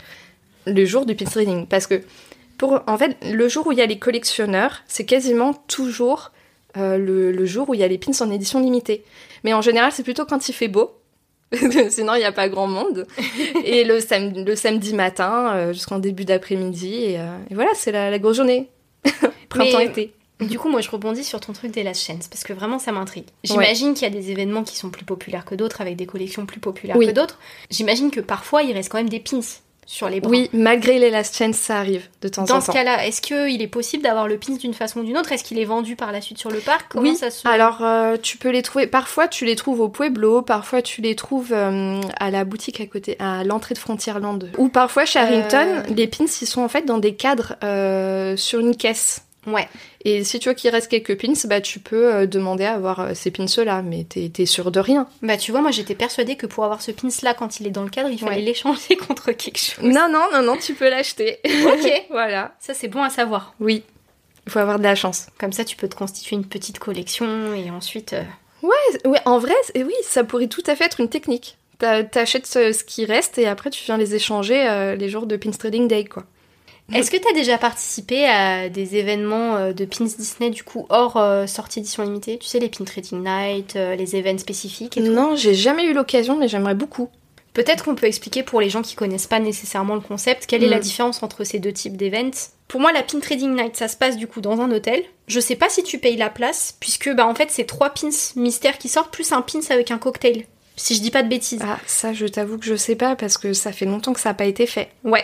[0.65, 1.67] le jour du pins reading.
[1.67, 2.01] Parce que,
[2.57, 6.31] pour, en fait, le jour où il y a les collectionneurs, c'est quasiment toujours
[6.77, 9.03] euh, le, le jour où il y a les pins en édition limitée.
[9.43, 10.91] Mais en général, c'est plutôt quand il fait beau.
[11.89, 13.05] Sinon, il n'y a pas grand monde.
[13.65, 16.95] Et le, sam- le samedi matin, euh, jusqu'en début d'après-midi.
[16.95, 18.69] Et, euh, et voilà, c'est la, la grosse journée.
[19.49, 20.13] Printemps-été.
[20.39, 22.91] Du coup, moi, je rebondis sur ton truc des last chances, parce que vraiment, ça
[22.91, 23.25] m'intrigue.
[23.43, 26.45] J'imagine qu'il y a des événements qui sont plus populaires que d'autres, avec des collections
[26.45, 27.07] plus populaires Oui.
[27.07, 27.39] que d'autres.
[27.69, 29.39] J'imagine que parfois, il reste quand même des pins
[29.85, 30.31] sur les bras.
[30.31, 32.73] Oui, malgré les last chance, ça arrive de temps Dans en ce temps.
[32.73, 35.31] cas-là, est-ce qu'il est possible d'avoir le pins d'une façon ou d'une autre?
[35.33, 36.85] Est-ce qu'il est vendu par la suite sur le parc?
[36.89, 38.87] Comment oui, ça se alors euh, tu peux les trouver.
[38.87, 42.85] Parfois tu les trouves au Pueblo, parfois tu les trouves euh, à la boutique à
[42.85, 44.49] côté, à l'entrée de Frontierland.
[44.57, 45.93] Ou parfois chez Harrington, Euh.
[45.93, 47.55] les pins ils sont en fait dans des cadres
[48.37, 49.21] sur une caisse.
[49.45, 49.67] Ouais.
[50.05, 52.99] Et si tu veux qu'il reste quelques pins, bah tu peux euh, demander à avoir
[52.99, 55.07] euh, ces pins là, mais t'es t'es sûr de rien.
[55.21, 57.83] Bah, tu vois, moi, j'étais persuadée que pour avoir ce pins-là, quand il est dans
[57.83, 58.41] le cadre, il fallait Ouais.
[58.41, 59.83] l'échanger contre quelque chose.
[59.85, 61.39] Non non non non, tu peux l'acheter.
[61.45, 62.05] Ok.
[62.09, 62.53] voilà.
[62.59, 63.53] Ça, c'est bon à savoir.
[63.61, 63.83] Oui,
[64.45, 65.27] il faut avoir de la chance.
[65.39, 68.13] Comme ça, tu peux te constituer une petite collection et ensuite...
[68.13, 68.23] euh,
[68.61, 71.57] Ouais, en vrai, oui, ça pourrait tout à fait être une technique.
[71.79, 75.25] T'a- T'achètes ce, ce qui reste et après tu viens les échanger euh, les jours
[75.25, 76.23] de Pins Trading Day, quoi.
[76.91, 80.85] Est-ce que tu as déjà participé à des événements euh, de pins Disney, du coup,
[80.89, 82.37] hors euh, sortie édition limitée?
[82.37, 85.11] Tu sais, les Pin Trading Night, euh, les événements spécifiques et tout?
[85.11, 87.09] Non, j'ai jamais eu l'occasion, mais j'aimerais beaucoup.
[87.53, 90.67] Peut-être qu'on peut expliquer pour les gens qui connaissent pas nécessairement le concept, quelle est
[90.69, 90.81] la Mm.
[90.81, 92.31] différence entre ces deux types d'events?
[92.67, 95.03] Pour moi, la Pin Trading Night, ça se passe du coup dans un hôtel.
[95.27, 98.09] Je sais pas si tu payes la place, puisque bah en fait c'est trois pins
[98.35, 100.45] mystères qui sortent, plus un pins avec un cocktail.
[100.75, 101.61] Si je dis pas de bêtises.
[101.63, 104.29] Ah, ça, je t'avoue que je sais pas parce que ça fait longtemps que ça
[104.29, 104.89] n'a pas été fait.
[105.03, 105.23] Ouais.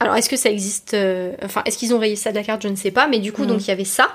[0.00, 2.62] Alors est-ce que ça existe euh, Enfin, est-ce qu'ils ont rayé ça de la carte
[2.62, 3.06] Je ne sais pas.
[3.06, 3.48] Mais du coup, Mhm.
[3.48, 4.08] donc il y avait ça,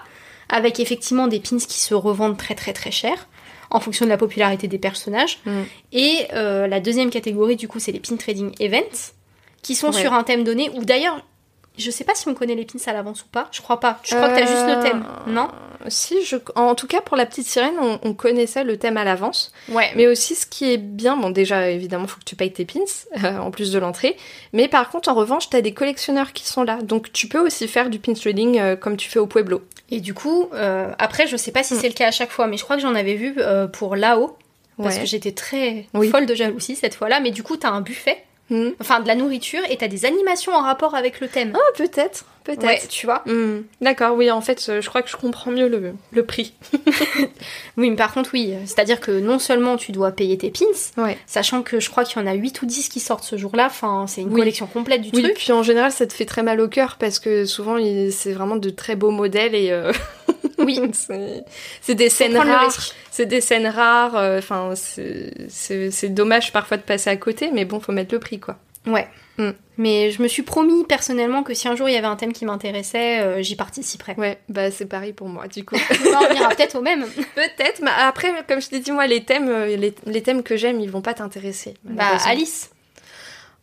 [0.50, 3.28] avec effectivement des pins qui se revendent très très très cher,
[3.72, 5.40] en fonction de la popularité des personnages.
[5.46, 5.66] Mhm.
[5.94, 9.14] Et euh, la deuxième catégorie, du coup, c'est les pin trading events,
[9.62, 10.02] qui sont Ouais.
[10.02, 10.70] sur un thème donné.
[10.76, 11.24] Ou d'ailleurs,
[11.80, 13.48] je sais pas si on connaît les pins à l'avance ou pas.
[13.52, 14.00] Je crois pas.
[14.04, 15.48] Je crois que t'as juste le thème, Euh, non?
[15.88, 16.36] Si, je...
[16.56, 19.54] en tout cas pour la petite sirène, on, on connaissait le thème à l'avance.
[19.70, 19.90] Ouais.
[19.96, 22.80] Mais aussi, ce qui est bien, bon, déjà, évidemment, faut que tu payes tes pins,
[23.24, 24.18] euh, en plus de l'entrée.
[24.52, 26.80] Mais par contre, en revanche, t'as des collectionneurs qui sont là.
[26.84, 29.62] Donc, tu peux aussi faire du pin trading euh, comme tu fais au Pueblo.
[29.90, 31.78] Et du coup, euh, après, je sais pas si Mm.
[31.80, 33.96] c'est le cas à chaque fois, mais je crois que j'en avais vu euh, pour
[33.96, 34.38] là-haut.
[34.82, 35.02] Parce Ouais.
[35.02, 36.10] que j'étais très Oui.
[36.10, 37.20] folle de jalousie cette fois-là.
[37.20, 38.70] Mais du coup, t'as un buffet Hmm.
[38.80, 41.54] Enfin, de la nourriture et t'as des animations en rapport avec le thème.
[41.56, 42.64] Ah, peut-être, peut-être.
[42.84, 43.24] Ouais, tu vois.
[43.26, 43.64] Hmm.
[43.82, 46.54] D'accord, oui, en fait, euh, je crois que je comprends mieux le, le prix.
[47.78, 48.54] Oui, mais par contre, oui.
[48.66, 50.66] C'est-à-dire que non seulement tu dois payer tes pins,
[50.98, 51.18] Ouais.
[51.26, 53.68] sachant que je crois qu'il y en a 8 ou 10 qui sortent ce jour-là.
[53.68, 54.40] Enfin, c'est une Oui.
[54.42, 55.36] collection complète du Oui, truc.
[55.36, 57.78] puis en général, ça te fait très mal au cœur parce que souvent,
[58.12, 59.94] c'est vraiment de très beaux modèles et euh,
[60.60, 60.82] Oui.
[61.82, 62.66] c'est des scènes rares.
[62.66, 62.94] risque.
[63.12, 64.18] C'est des scènes rares.
[64.18, 68.14] euh, Enfin, c'est c'est- c'est dommage parfois de passer à côté, mais bon, faut mettre
[68.14, 68.58] le prix, quoi.
[68.86, 69.08] Ouais.
[69.40, 69.52] Mm.
[69.78, 72.34] Mais je me suis promis personnellement que si un jour il y avait un thème
[72.34, 74.14] qui m'intéressait, euh, j'y participerais.
[74.18, 75.76] Ouais, bah c'est pareil pour moi, du coup.
[75.92, 77.06] on reviendra peut-être au même.
[77.36, 80.58] Peut-être, mais après, comme je t'ai dit, moi, les thèmes, euh, les, les thèmes que
[80.58, 81.76] j'aime, ils vont pas t'intéresser.
[81.86, 82.18] Bah.
[82.28, 82.72] Alice.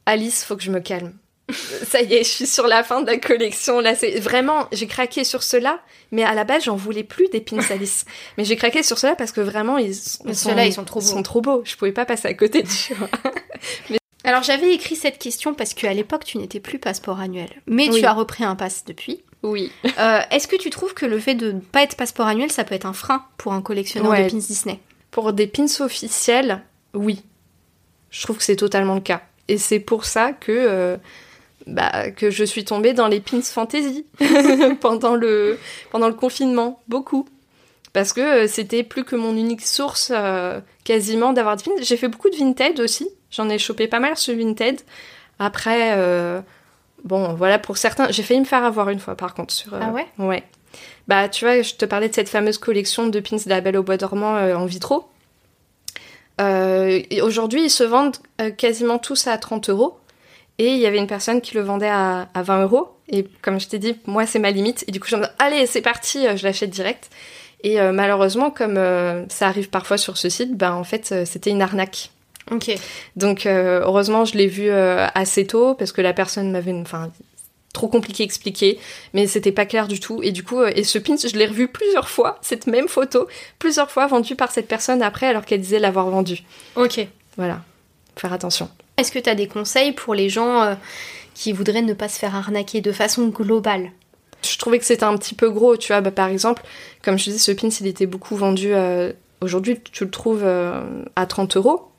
[0.07, 1.13] Alice, faut que je me calme.
[1.53, 3.81] Ça y est, je suis sur la fin de la collection.
[3.81, 7.41] Là, c'est vraiment, j'ai craqué sur cela, mais à la base, j'en voulais plus des
[7.41, 8.05] pins Alice.
[8.39, 11.07] mais j'ai craqué sur cela parce que vraiment, ils, sont- ceux-là, ils sont trop beaux.
[11.07, 11.63] sont trop beaux.
[11.65, 13.11] Je pouvais pas passer à côté tu vois.
[14.27, 18.01] Alors j'avais écrit cette question parce qu'à l'époque tu n'étais plus passeport annuel, mais Oui.
[18.01, 19.23] tu as repris un pass depuis.
[19.43, 19.71] Oui.
[19.99, 22.65] Euh, Est-ce que tu trouves que le fait de ne pas être passeport annuel, ça
[22.65, 24.25] peut être un frein pour un collectionneur Ouais.
[24.25, 24.81] de pins Disney?
[25.13, 26.63] Pour des pins officiels,
[26.95, 27.23] oui.
[28.11, 29.23] Je trouve que c'est totalement le cas.
[29.49, 30.97] Et c'est pour ça que, euh,
[31.69, 34.05] bah, que je suis tombée dans les pins fantasy
[34.81, 35.59] pendant, le,
[35.93, 36.83] pendant le confinement.
[36.89, 37.29] Beaucoup.
[37.93, 41.71] Parce que euh, c'était plus que mon unique source euh, quasiment d'avoir des pins.
[41.81, 43.09] J'ai fait beaucoup de Vinted aussi.
[43.31, 44.81] J'en ai chopé pas mal sur Vinted.
[45.39, 46.41] Après, euh,
[47.05, 49.53] bon, voilà, pour certains, j'ai failli me faire avoir une fois par contre.
[49.53, 50.07] Sur, euh, Ah ouais?
[50.19, 50.45] Ouais.
[51.09, 53.77] Bah, tu vois, je te parlais de cette fameuse collection de pins de la Belle
[53.77, 55.09] au Bois dormant euh, en vitraux.
[56.39, 58.17] Aujourd'hui, ils se vendent
[58.59, 59.99] quasiment tous à 30 euros.
[60.59, 62.89] Et il y avait une personne qui le vendait à, à 20 euros.
[63.09, 64.85] Et comme je t'ai dit, moi, c'est ma limite.
[64.89, 67.11] Et du coup, je me dis, allez, c'est parti, je l'achète direct.
[67.63, 68.77] Et malheureusement, comme
[69.29, 72.11] ça arrive parfois sur ce site, ben en fait, c'était une arnaque.
[72.51, 72.71] Ok.
[73.17, 77.11] Donc euh, heureusement, je l'ai vu euh, assez tôt parce que la personne m'avait, enfin,
[77.73, 78.79] trop compliqué à expliquer,
[79.15, 80.23] mais c'était pas clair du tout.
[80.23, 83.27] Et du coup, euh, et ce pin, je l'ai revu plusieurs fois, cette même photo,
[83.59, 86.45] plusieurs fois vendue par cette personne après, alors qu'elle disait l'avoir vendu.
[86.77, 87.07] Ok.
[87.37, 87.63] Voilà,
[88.17, 88.71] faire attention.
[88.97, 90.75] Est-ce que tu as des conseils pour les gens
[91.35, 93.91] qui voudraient ne pas se faire arnaquer de façon globale?
[94.43, 96.01] Je trouvais que c'était un petit peu gros, tu vois.
[96.01, 96.63] Bah, par exemple,
[97.03, 98.73] comme je te dis, ce pin, il était beaucoup vendu.
[99.43, 101.91] Aujourd'hui, tu le trouves à 30 euros.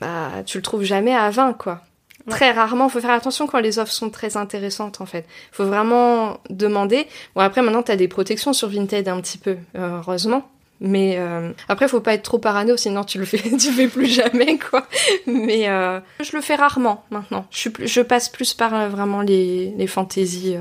[0.00, 1.82] Bah, tu le trouves jamais à 20, quoi.
[2.26, 2.32] Ouais.
[2.34, 5.24] Très rarement, faut faire attention quand les offres sont très intéressantes en fait.
[5.50, 7.06] Faut vraiment demander.
[7.34, 10.46] Bon après maintenant t'as des protections sur Vinted un petit peu, euh, heureusement.
[10.80, 13.88] Mais euh, après faut pas être trop parano sinon tu le fais tu le fais
[13.88, 14.86] plus jamais quoi.
[15.26, 17.46] Mais euh, je le fais rarement maintenant.
[17.50, 20.56] Je suis plus, je passe plus par euh, vraiment les les fantaisies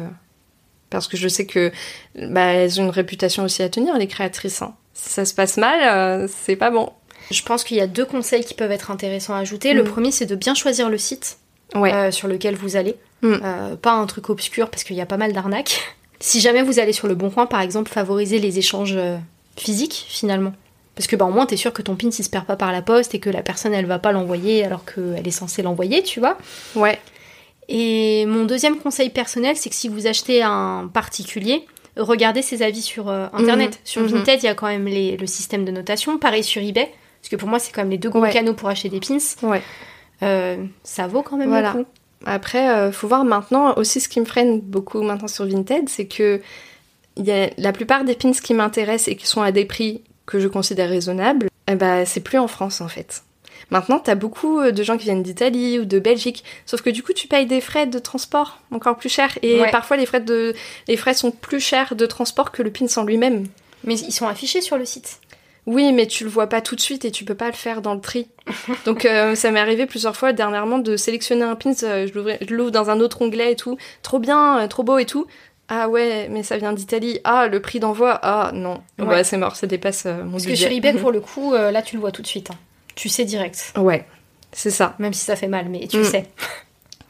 [0.89, 1.71] parce que je sais que
[2.15, 4.61] bah, elles ont une réputation aussi à tenir les créatrices.
[4.61, 4.73] hein.
[4.93, 6.93] Si ça se passe mal, c'est pas bon.
[7.31, 9.73] Je pense qu'il y a deux conseils qui peuvent être intéressants à ajouter.
[9.73, 9.87] Le Mm.
[9.87, 11.37] premier, c'est de bien choisir le site
[11.75, 11.93] Ouais.
[11.93, 12.95] euh, sur lequel vous allez.
[13.21, 13.33] Mm.
[13.43, 15.81] Euh, pas un truc obscur parce qu'il y a pas mal d'arnaques.
[16.19, 19.17] Si jamais vous allez sur le bon coin, par exemple, favorisez les échanges euh,
[19.55, 20.51] physiques finalement.
[20.95, 22.71] Parce que bah, au moins, t'es sûr que ton pin il se perd pas par
[22.71, 26.01] la poste et que la personne elle va pas l'envoyer alors qu'elle est censée l'envoyer,
[26.01, 26.39] tu vois.
[26.75, 26.97] Ouais.
[27.69, 31.65] Et mon deuxième conseil personnel, c'est que si vous achetez un particulier,
[31.97, 33.71] regardez ses avis sur euh, internet.
[33.73, 33.77] Mhm.
[33.83, 34.07] Sur Mhm.
[34.07, 36.17] Vinted, il y a quand même les- le système de notation.
[36.17, 36.89] Pareil sur eBay,
[37.27, 38.31] parce que pour moi, c'est quand même les deux gros Ouais.
[38.31, 39.17] canaux pour acheter des pins.
[39.43, 39.61] Ouais.
[40.23, 41.73] Euh, ça vaut quand même Voilà.
[41.73, 41.89] le coup.
[42.25, 46.05] Après, euh, faut voir maintenant aussi ce qui me freine beaucoup maintenant sur Vinted, c'est
[46.07, 46.39] que
[47.17, 50.03] il y a la plupart des pins qui m'intéressent et qui sont à des prix
[50.25, 53.23] que je considère raisonnables, eh ben, c'est plus en France en fait.
[53.71, 57.03] Maintenant, t'as beaucoup euh, de gens qui viennent d'Italie ou de Belgique, sauf que du
[57.03, 59.71] coup, tu payes des frais de transport encore plus chers et Ouais.
[59.71, 60.53] parfois les frais de
[60.87, 63.47] les frais sont plus chers de transport que le pins en lui-même.
[63.83, 65.19] Mais ils sont affichés sur le site.
[65.67, 67.81] Oui, mais tu le vois pas tout de suite et tu peux pas le faire
[67.81, 68.27] dans le tri.
[68.85, 72.71] Donc euh, ça m'est arrivé plusieurs fois dernièrement de sélectionner un pins, euh, je l'ouvre
[72.71, 75.27] dans un autre onglet et tout, trop bien, euh, trop beau et tout.
[75.69, 77.19] Ah ouais, mais ça vient d'Italie.
[77.25, 78.17] Ah, le prix d'envoi.
[78.23, 79.05] Ah non, Ouais.
[79.05, 81.95] ouais, c'est mort, ça dépasse mon Parce que sur eBay, pour le coup, là, tu
[81.95, 82.49] le vois tout de suite.
[82.51, 82.55] hein.
[82.95, 83.73] Tu sais direct.
[83.77, 84.05] Ouais,
[84.53, 84.95] c'est ça.
[84.97, 86.03] Même si ça fait mal, mais tu Mm.
[86.05, 86.23] sais.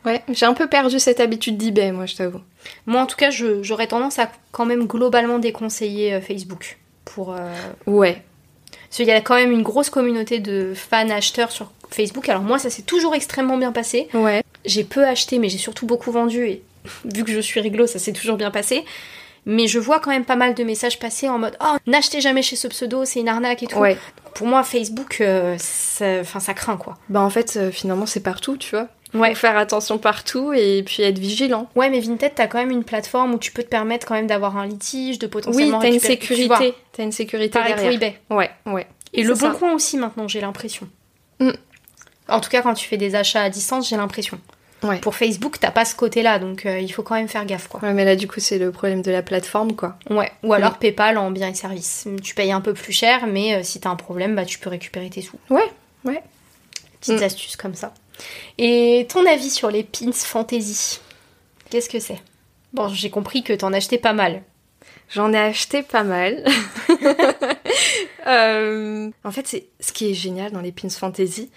[0.06, 2.40] Ouais, j'ai un peu perdu cette habitude d'eBay, moi, je t'avoue.
[2.86, 6.78] Moi, en tout cas, j'aurais tendance à quand même globalement déconseiller Facebook.
[7.04, 7.38] Pour, euh,
[7.88, 8.24] Ouais,
[8.90, 12.28] Parce qu'il y a quand même une grosse communauté de fans acheteurs sur Facebook.
[12.30, 14.08] Alors moi, ça s'est toujours extrêmement bien passé.
[14.14, 16.46] ouais, J'ai peu acheté, mais j'ai surtout beaucoup vendu.
[16.48, 16.62] Et
[17.06, 18.86] vu que je suis rigolo, ça s'est toujours bien passé.
[19.46, 22.42] Mais je vois quand même pas mal de messages passer en mode Oh, n'achetez jamais
[22.42, 23.78] chez ce pseudo, c'est une arnaque et tout.
[23.78, 23.98] ouais.
[24.36, 26.96] Pour moi, Facebook, euh, ça craint quoi.
[27.10, 28.88] Bah en fait, euh, finalement, c'est partout, tu vois.
[29.14, 29.30] Ouais.
[29.30, 31.70] Faut faire attention partout et puis être vigilant.
[31.76, 34.28] Ouais, mais Vinted, t'as quand même une plateforme où tu peux te permettre quand même
[34.28, 36.74] d'avoir un litige, de Oui, potentiellement t'as une sécurité.
[36.92, 37.94] T'as une sécurité Pareil pour derrière.
[38.02, 38.20] eBay.
[38.30, 38.86] Ouais, ouais.
[39.14, 39.50] Et le ça.
[39.50, 40.88] bon coin aussi maintenant, j'ai l'impression.
[41.40, 41.52] Mm.
[42.28, 44.40] En tout cas, quand tu fais des achats à distance, j'ai l'impression.
[44.84, 45.00] Ouais.
[45.00, 47.80] Pour Facebook, t'as pas ce côté-là, donc euh, il faut quand même faire gaffe, quoi.
[47.80, 49.98] Ouais, mais là, du coup, c'est le problème de la plateforme, quoi.
[50.10, 50.32] Ouais.
[50.44, 52.08] Ou alors PayPal en biens et services.
[52.22, 54.70] Tu payes un peu plus cher, mais euh, si t'as un problème, bah tu peux
[54.70, 55.40] récupérer tes sous.
[55.50, 55.64] Ouais,
[56.06, 56.22] ouais.
[57.00, 57.24] Petites Mm.
[57.24, 57.94] astuces comme ça.
[58.58, 61.00] Et ton avis sur les pins fantasy?
[61.70, 62.22] Qu'est-ce que c'est?
[62.74, 64.44] Bon, j'ai compris que t'en achetais pas mal.
[65.10, 66.44] J'en ai acheté pas mal.
[68.28, 71.50] Euh, en fait, c'est ce qui est génial dans les pins fantasy,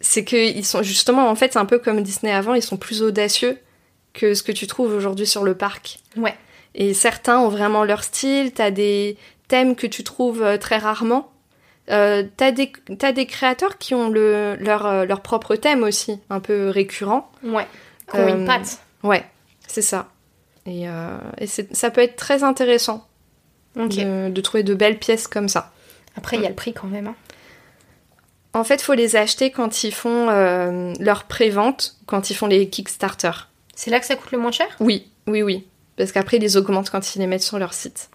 [0.00, 3.00] c'est qu'ils sont justement, en fait, c'est un peu comme Disney avant, ils sont plus
[3.00, 3.58] audacieux
[4.12, 6.00] que ce que tu trouves aujourd'hui sur le parc.
[6.18, 6.34] Ouais.
[6.74, 9.16] Et certains ont vraiment leur style, t'as des
[9.48, 11.32] thèmes que tu trouves euh, très rarement.
[11.90, 12.72] Euh, t'as des,
[13.14, 17.30] des créateurs qui ont le, leur, euh, leur propre thème aussi, un peu récurrent.
[17.44, 17.66] Ouais.
[18.10, 18.78] Qui ont une Euh, patte.
[19.02, 19.24] Ouais,
[19.68, 20.08] c'est ça.
[20.66, 23.06] Et, euh, et ça peut être très intéressant
[23.76, 25.72] de, de trouver de belles pièces comme ça.
[26.16, 27.06] Après, il y a le prix quand même.
[27.08, 27.14] hein.
[28.52, 32.68] En fait, faut les acheter quand ils font euh, leur pré-vente, quand ils font les
[32.68, 33.30] Kickstarter.
[33.74, 34.66] C'est là que ça coûte le moins cher?
[34.80, 35.66] Oui, oui, oui.
[35.98, 38.08] Parce qu'après, ils les augmentent quand ils les mettent sur leur site.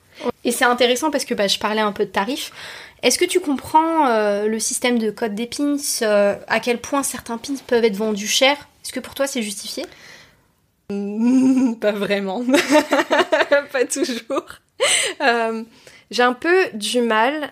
[0.43, 2.51] Et c'est intéressant parce que bah, je parlais un peu de tarifs.
[3.03, 7.03] Est-ce que tu comprends euh, le système de code des pins euh, À quel point
[7.03, 8.67] certains pins peuvent être vendus cher?
[8.83, 9.85] Est-ce que pour toi c'est justifié?
[11.81, 12.43] Pas vraiment.
[13.71, 14.45] pas toujours.
[15.21, 15.63] Euh,
[16.09, 17.51] J'ai un peu du mal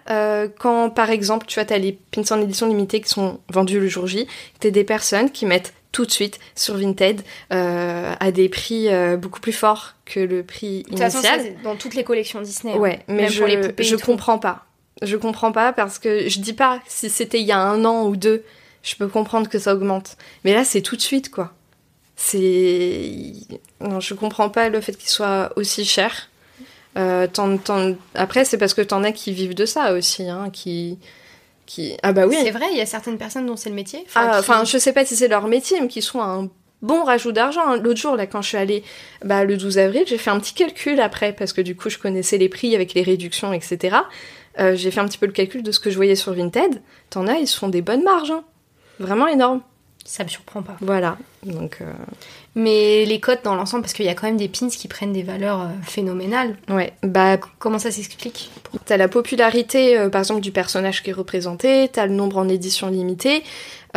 [0.59, 3.87] quand, par exemple, tu vois, t'as les pins en édition limitée qui sont vendus le
[3.87, 4.27] jour J,
[4.59, 9.17] t'as des personnes qui mettent tout de suite sur Vinted euh, à des prix euh,
[9.17, 11.39] beaucoup plus forts que le prix De toute façon, initial.
[11.39, 12.73] ça, c'est dans toutes les collections Disney.
[12.73, 12.77] hein.
[12.77, 14.65] Ouais, mais Même je, pour les poupées je comprends pas.
[15.01, 18.05] Je comprends pas parce que je dis pas si c'était il y a un an
[18.07, 18.43] ou deux,
[18.83, 20.17] je peux comprendre que ça augmente.
[20.43, 21.53] Mais là, c'est tout de suite, quoi.
[22.15, 23.13] C'est.
[23.81, 26.29] Non, je comprends pas le fait qu'il soit aussi cher.
[26.97, 27.27] Euh,
[28.15, 30.97] Après, c'est parce que t'en as qui vivent de ça aussi, hein, qui.
[31.65, 31.95] qui...
[32.03, 32.35] Ah bah oui.
[32.43, 34.05] C'est vrai, il y a certaines personnes dont c'est le métier.
[34.15, 36.49] Ah, qui- Enfin, je sais pas si c'est leur métier, mais qu'ils sont un
[36.81, 37.61] bon rajout d'argent.
[37.67, 37.77] hein.
[37.77, 38.83] L'autre jour, là, quand je suis allée
[39.23, 41.97] bah, le 12 avril, j'ai fait un petit calcul après, parce que du coup, je
[41.99, 43.95] connaissais les prix avec les réductions, etc.
[44.59, 46.81] Euh, j'ai fait un petit peu le calcul de ce que je voyais sur Vinted.
[47.09, 48.31] T'en as, ils se font des bonnes marges.
[48.31, 48.43] hein.
[48.99, 49.61] Vraiment énorme.
[50.05, 50.75] Ça me surprend pas.
[50.81, 51.17] Voilà.
[51.43, 51.85] Donc, euh,
[52.55, 55.13] Mais les cotes dans l'ensemble, parce qu'il y a quand même des pins qui prennent
[55.13, 56.57] des valeurs euh, phénoménales.
[56.69, 56.93] ouais.
[57.03, 58.49] Bah, Comment ça s'explique?
[58.85, 62.49] T'as la popularité, euh, par exemple, du personnage qui est représenté, t'as le nombre en
[62.49, 63.43] édition limitée,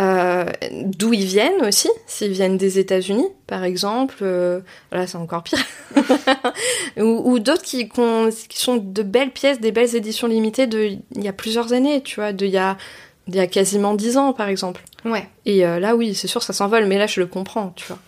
[0.01, 5.43] euh, d'où ils viennent aussi, s'ils viennent des États-Unis, par exemple, euh, là c'est encore
[5.43, 5.63] pire,
[6.97, 11.29] ou, ou d'autres qui, sont de belles pièces, des belles éditions limitées de il y
[11.29, 12.79] a plusieurs années, tu vois, de il y a,
[13.29, 14.83] il y a quasiment dix ans, par exemple.
[15.05, 15.29] Ouais.
[15.45, 17.99] Et euh, là, oui, c'est sûr, ça s'envole, mais là, je le comprends, tu vois.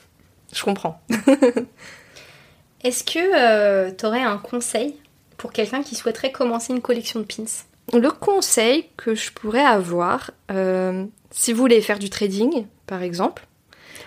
[0.52, 1.02] Je comprends.
[2.84, 4.96] Est-ce que euh, t'aurais un conseil
[5.36, 7.44] pour quelqu'un qui souhaiterait commencer une collection de pins?
[7.92, 10.30] Le conseil que je pourrais avoir,
[11.36, 13.46] si vous voulez faire du trading, par exemple,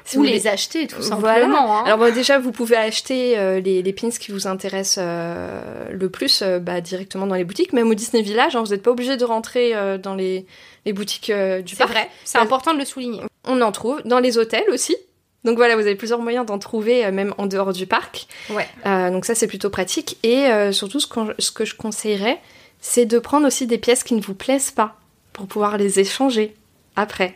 [0.05, 1.41] si Ou vous voulez- les acheter, tout Voilà.
[1.41, 1.79] simplement.
[1.79, 1.83] hein.
[1.85, 6.09] Alors bon, déjà, vous pouvez acheter euh, les, les pins qui vous intéressent euh, le
[6.09, 8.55] plus euh, bah, directement dans les boutiques, même au Disney Village.
[8.55, 10.45] hein, vous n'êtes pas obligé de rentrer dans les,
[10.85, 11.91] les boutiques du c'est parc.
[11.91, 13.21] vrai, c'est important de le souligner.
[13.45, 14.95] On en trouve dans les hôtels aussi.
[15.43, 18.27] Donc voilà, vous avez plusieurs moyens d'en trouver, même en dehors du parc.
[18.49, 18.67] Ouais.
[19.11, 20.17] Donc ça, c'est plutôt pratique.
[20.23, 21.07] Et surtout, ce,
[21.39, 22.39] ce que je conseillerais,
[22.81, 24.95] c'est de prendre aussi des pièces qui ne vous plaisent pas
[25.33, 26.55] pour pouvoir les échanger
[26.97, 27.35] après.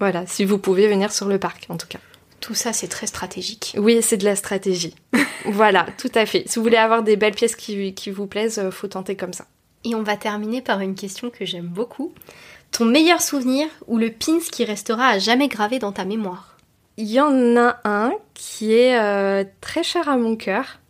[0.00, 1.98] Voilà, si vous pouvez venir sur le parc, en tout cas.
[2.40, 3.74] Tout ça, c'est très stratégique.
[3.78, 4.96] Oui, c'est de la stratégie.
[5.44, 6.44] voilà, tout à fait.
[6.48, 9.32] Si vous voulez avoir des belles pièces qui, qui vous plaisent, euh, faut tenter comme
[9.32, 9.46] ça.
[9.84, 12.12] Et on va terminer par une question que j'aime beaucoup.
[12.72, 16.56] Ton meilleur souvenir ou le pins qui restera à jamais gravé dans ta mémoire?
[16.96, 20.80] Il y en a un qui est euh, très cher à mon cœur.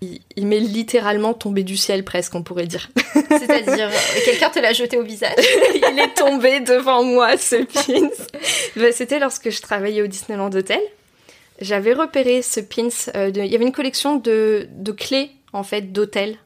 [0.00, 2.88] Il, il m'est littéralement tombé du ciel presque, on pourrait dire.
[3.30, 3.90] C'est-à-dire,
[4.24, 5.34] quelqu'un te l'a jeté au visage?
[5.74, 8.08] Il est tombé devant moi, ce pins.
[8.76, 10.80] Bah, C'était lorsque je travaillais au Disneyland Hotel.
[11.60, 12.88] J'avais repéré ce pins.
[13.16, 16.36] euh, de- Il y avait une collection de, de clés, en fait, d'hôtel.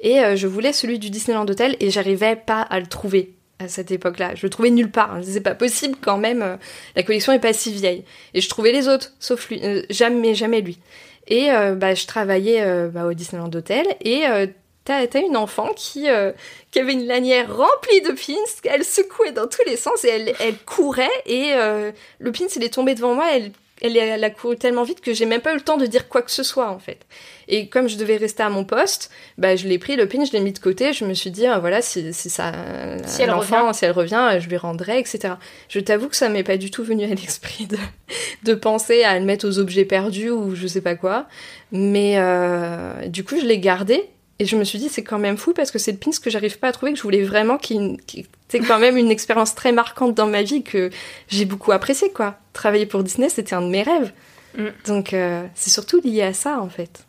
[0.00, 3.68] Et euh, je voulais celui du Disneyland Hotel et j'arrivais pas à le trouver à
[3.68, 4.34] cette époque-là.
[4.34, 5.12] Je le trouvais nulle part.
[5.12, 6.42] Je me disais, C'est pas possible quand même.
[6.42, 6.56] euh,
[6.96, 8.02] la collection est pas si vieille.
[8.34, 9.60] Et je trouvais les autres, sauf lui.
[9.62, 10.78] euh, jamais, jamais lui.
[11.26, 14.46] Et euh, bah, je travaillais euh, bah, au Disneyland Hotel et euh,
[14.84, 16.32] t'as as une enfant qui, euh,
[16.70, 20.34] qui avait une lanière remplie de pins, elle secouait dans tous les sens et elle,
[20.40, 21.08] elle courait.
[21.26, 24.84] Et euh, le pins il est tombé devant moi, elle, elle, elle a couru tellement
[24.84, 26.78] vite que j'ai même pas eu le temps de dire quoi que ce soit en
[26.78, 27.00] fait.
[27.48, 30.32] Et comme je devais rester à mon poste, bah je l'ai pris le pin, je
[30.32, 32.52] l'ai mis de côté, je me suis dit ah, voilà si, si ça
[33.06, 33.74] Si elle l'enfant, revient.
[33.78, 35.34] si elle revient, je lui rendrai etc.
[35.68, 37.76] Je t'avoue que ça m'est pas du tout venu à l'esprit de,
[38.44, 41.26] de penser à le mettre aux objets perdus ou je sais pas quoi,
[41.72, 44.04] mais euh, du coup je l'ai gardé
[44.42, 46.28] Et je me suis dit, c'est quand même fou parce que c'est le pins que
[46.28, 49.54] j'arrive pas à trouver, que je voulais vraiment, qui, qui était quand même une expérience
[49.54, 50.90] très marquante dans ma vie que
[51.28, 52.34] j'ai beaucoup apprécié, quoi.
[52.52, 54.10] Travailler pour Disney, c'était un de mes rêves.
[54.58, 54.66] Mm.
[54.88, 57.04] Donc, euh, c'est surtout lié à ça, en fait.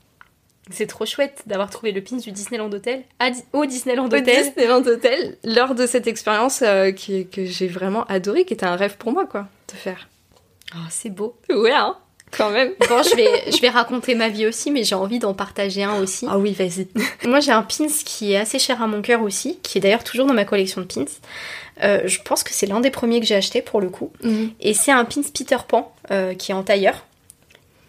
[0.69, 3.01] C'est trop chouette d'avoir trouvé le pins du Disneyland Hotel
[3.51, 4.23] au Disneyland Hotel.
[4.23, 8.97] Disneyland Hotel, lors de cette expérience euh, que j'ai vraiment adorée, qui était un rêve
[8.97, 10.07] pour moi, quoi, de faire.
[10.75, 11.35] Oh, c'est beau.
[11.49, 11.97] Ouais, hein
[12.35, 12.71] quand même.
[12.89, 15.99] Bon, je vais, je vais raconter ma vie aussi, mais j'ai envie d'en partager un
[16.01, 16.25] aussi.
[16.29, 16.87] Ah oui, vas-y.
[17.27, 20.03] Moi, j'ai un pins qui est assez cher à mon cœur aussi, qui est d'ailleurs
[20.03, 21.05] toujours dans ma collection de pins.
[21.81, 24.11] Euh, je pense que c'est l'un des premiers que j'ai acheté pour le coup.
[24.23, 24.51] Mhm.
[24.59, 27.05] Et c'est un pins Peter Pan euh, qui est en tailleur.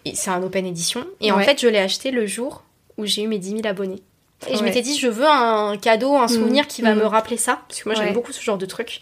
[0.05, 1.05] Et c'est un open edition.
[1.19, 2.63] Et en fait, je l'ai acheté le jour
[2.97, 4.01] où j'ai eu mes 10 000 abonnés.
[4.47, 6.69] Et je m'étais dit, je veux un cadeau, un souvenir mhm.
[6.69, 7.07] qui va me mhm.
[7.07, 7.61] rappeler ça.
[7.67, 9.01] Parce que moi, j'aime beaucoup ce genre de truc.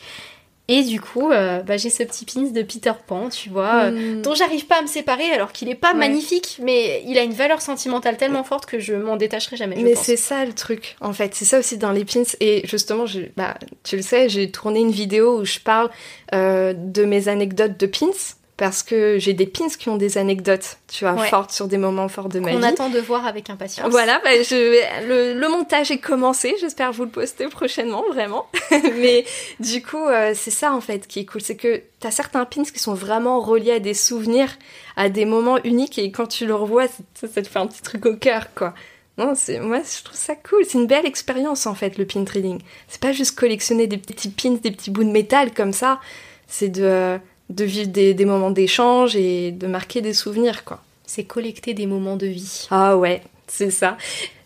[0.70, 3.92] Et du coup, euh, bah, j'ai ce petit pins de Peter Pan, tu vois, euh,
[3.92, 4.22] hmm.
[4.22, 7.34] dont j'arrive pas à me séparer alors qu'il est pas magnifique, mais il a une
[7.34, 9.76] valeur sentimentale tellement forte que je m'en détacherai jamais.
[9.76, 11.36] mais c'est ça le truc, en fait.
[11.36, 12.24] C'est ça aussi dans les pins.
[12.40, 15.90] Et justement, je, bah, tu le sais, j'ai tourné une vidéo où je parle
[16.34, 20.78] euh, de mes anecdotes de pins parce que j'ai des pins qui ont des anecdotes,
[20.88, 22.58] tu vois, fortes sur des moments forts de ma vie.
[22.58, 23.92] On attend de voir avec impatience.
[23.92, 28.48] Voilà, bah, je, le, montage est commencé, j'espère vous le poster prochainement, vraiment.
[28.72, 29.26] Mais
[29.60, 32.64] du coup, euh, c'est ça en fait qui est cool, c'est que t'as certains pins
[32.64, 34.58] qui sont vraiment reliés à des souvenirs,
[34.96, 38.06] à des moments uniques, et quand tu le revois, ça, te fait un petit truc
[38.06, 38.74] au cœur, quoi.
[39.18, 40.64] Non, c'est moi je trouve ça cool.
[40.66, 42.62] C'est une belle expérience en fait le pin trading.
[42.88, 46.00] C'est pas juste collectionner des petits pins, des petits bouts de métal comme ça.
[46.48, 47.20] C'est de
[47.50, 50.82] de vivre des, moments d'échange et de marquer des souvenirs, quoi.
[51.06, 52.68] C'est collecter des moments de vie.
[52.72, 53.98] Ah ouais, c'est ça.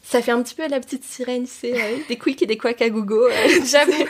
[0.03, 2.81] Ça fait un petit peu la petite sirène, c'est euh, des quicks et des quacks
[2.81, 3.25] à gogo.
[3.25, 3.31] Euh.
[3.65, 4.05] J'avoue,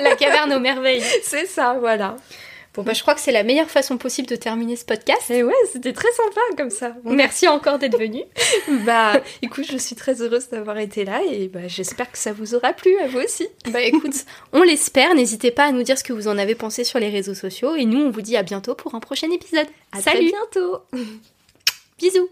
[0.00, 1.02] la caverne aux merveilles.
[1.24, 2.16] C'est ça, voilà.
[2.80, 5.30] Bon, bah, je crois que c'est la meilleure façon possible de terminer ce podcast.
[5.30, 6.96] Et ouais, c'était très sympa comme ça.
[7.04, 8.22] Merci encore d'être venu.
[8.86, 12.54] bah, écoute, je suis très heureuse d'avoir été là et bah, j'espère que ça vous
[12.54, 13.46] aura plu à vous aussi.
[13.70, 14.14] Bah, écoute,
[14.54, 15.14] on l'espère.
[15.14, 17.74] N'hésitez pas à nous dire ce que vous en avez pensé sur les réseaux sociaux
[17.74, 19.66] et nous, on vous dit à bientôt pour un prochain épisode.
[19.92, 20.30] À Salut.
[20.30, 20.78] bientôt.
[21.98, 22.30] Bisous.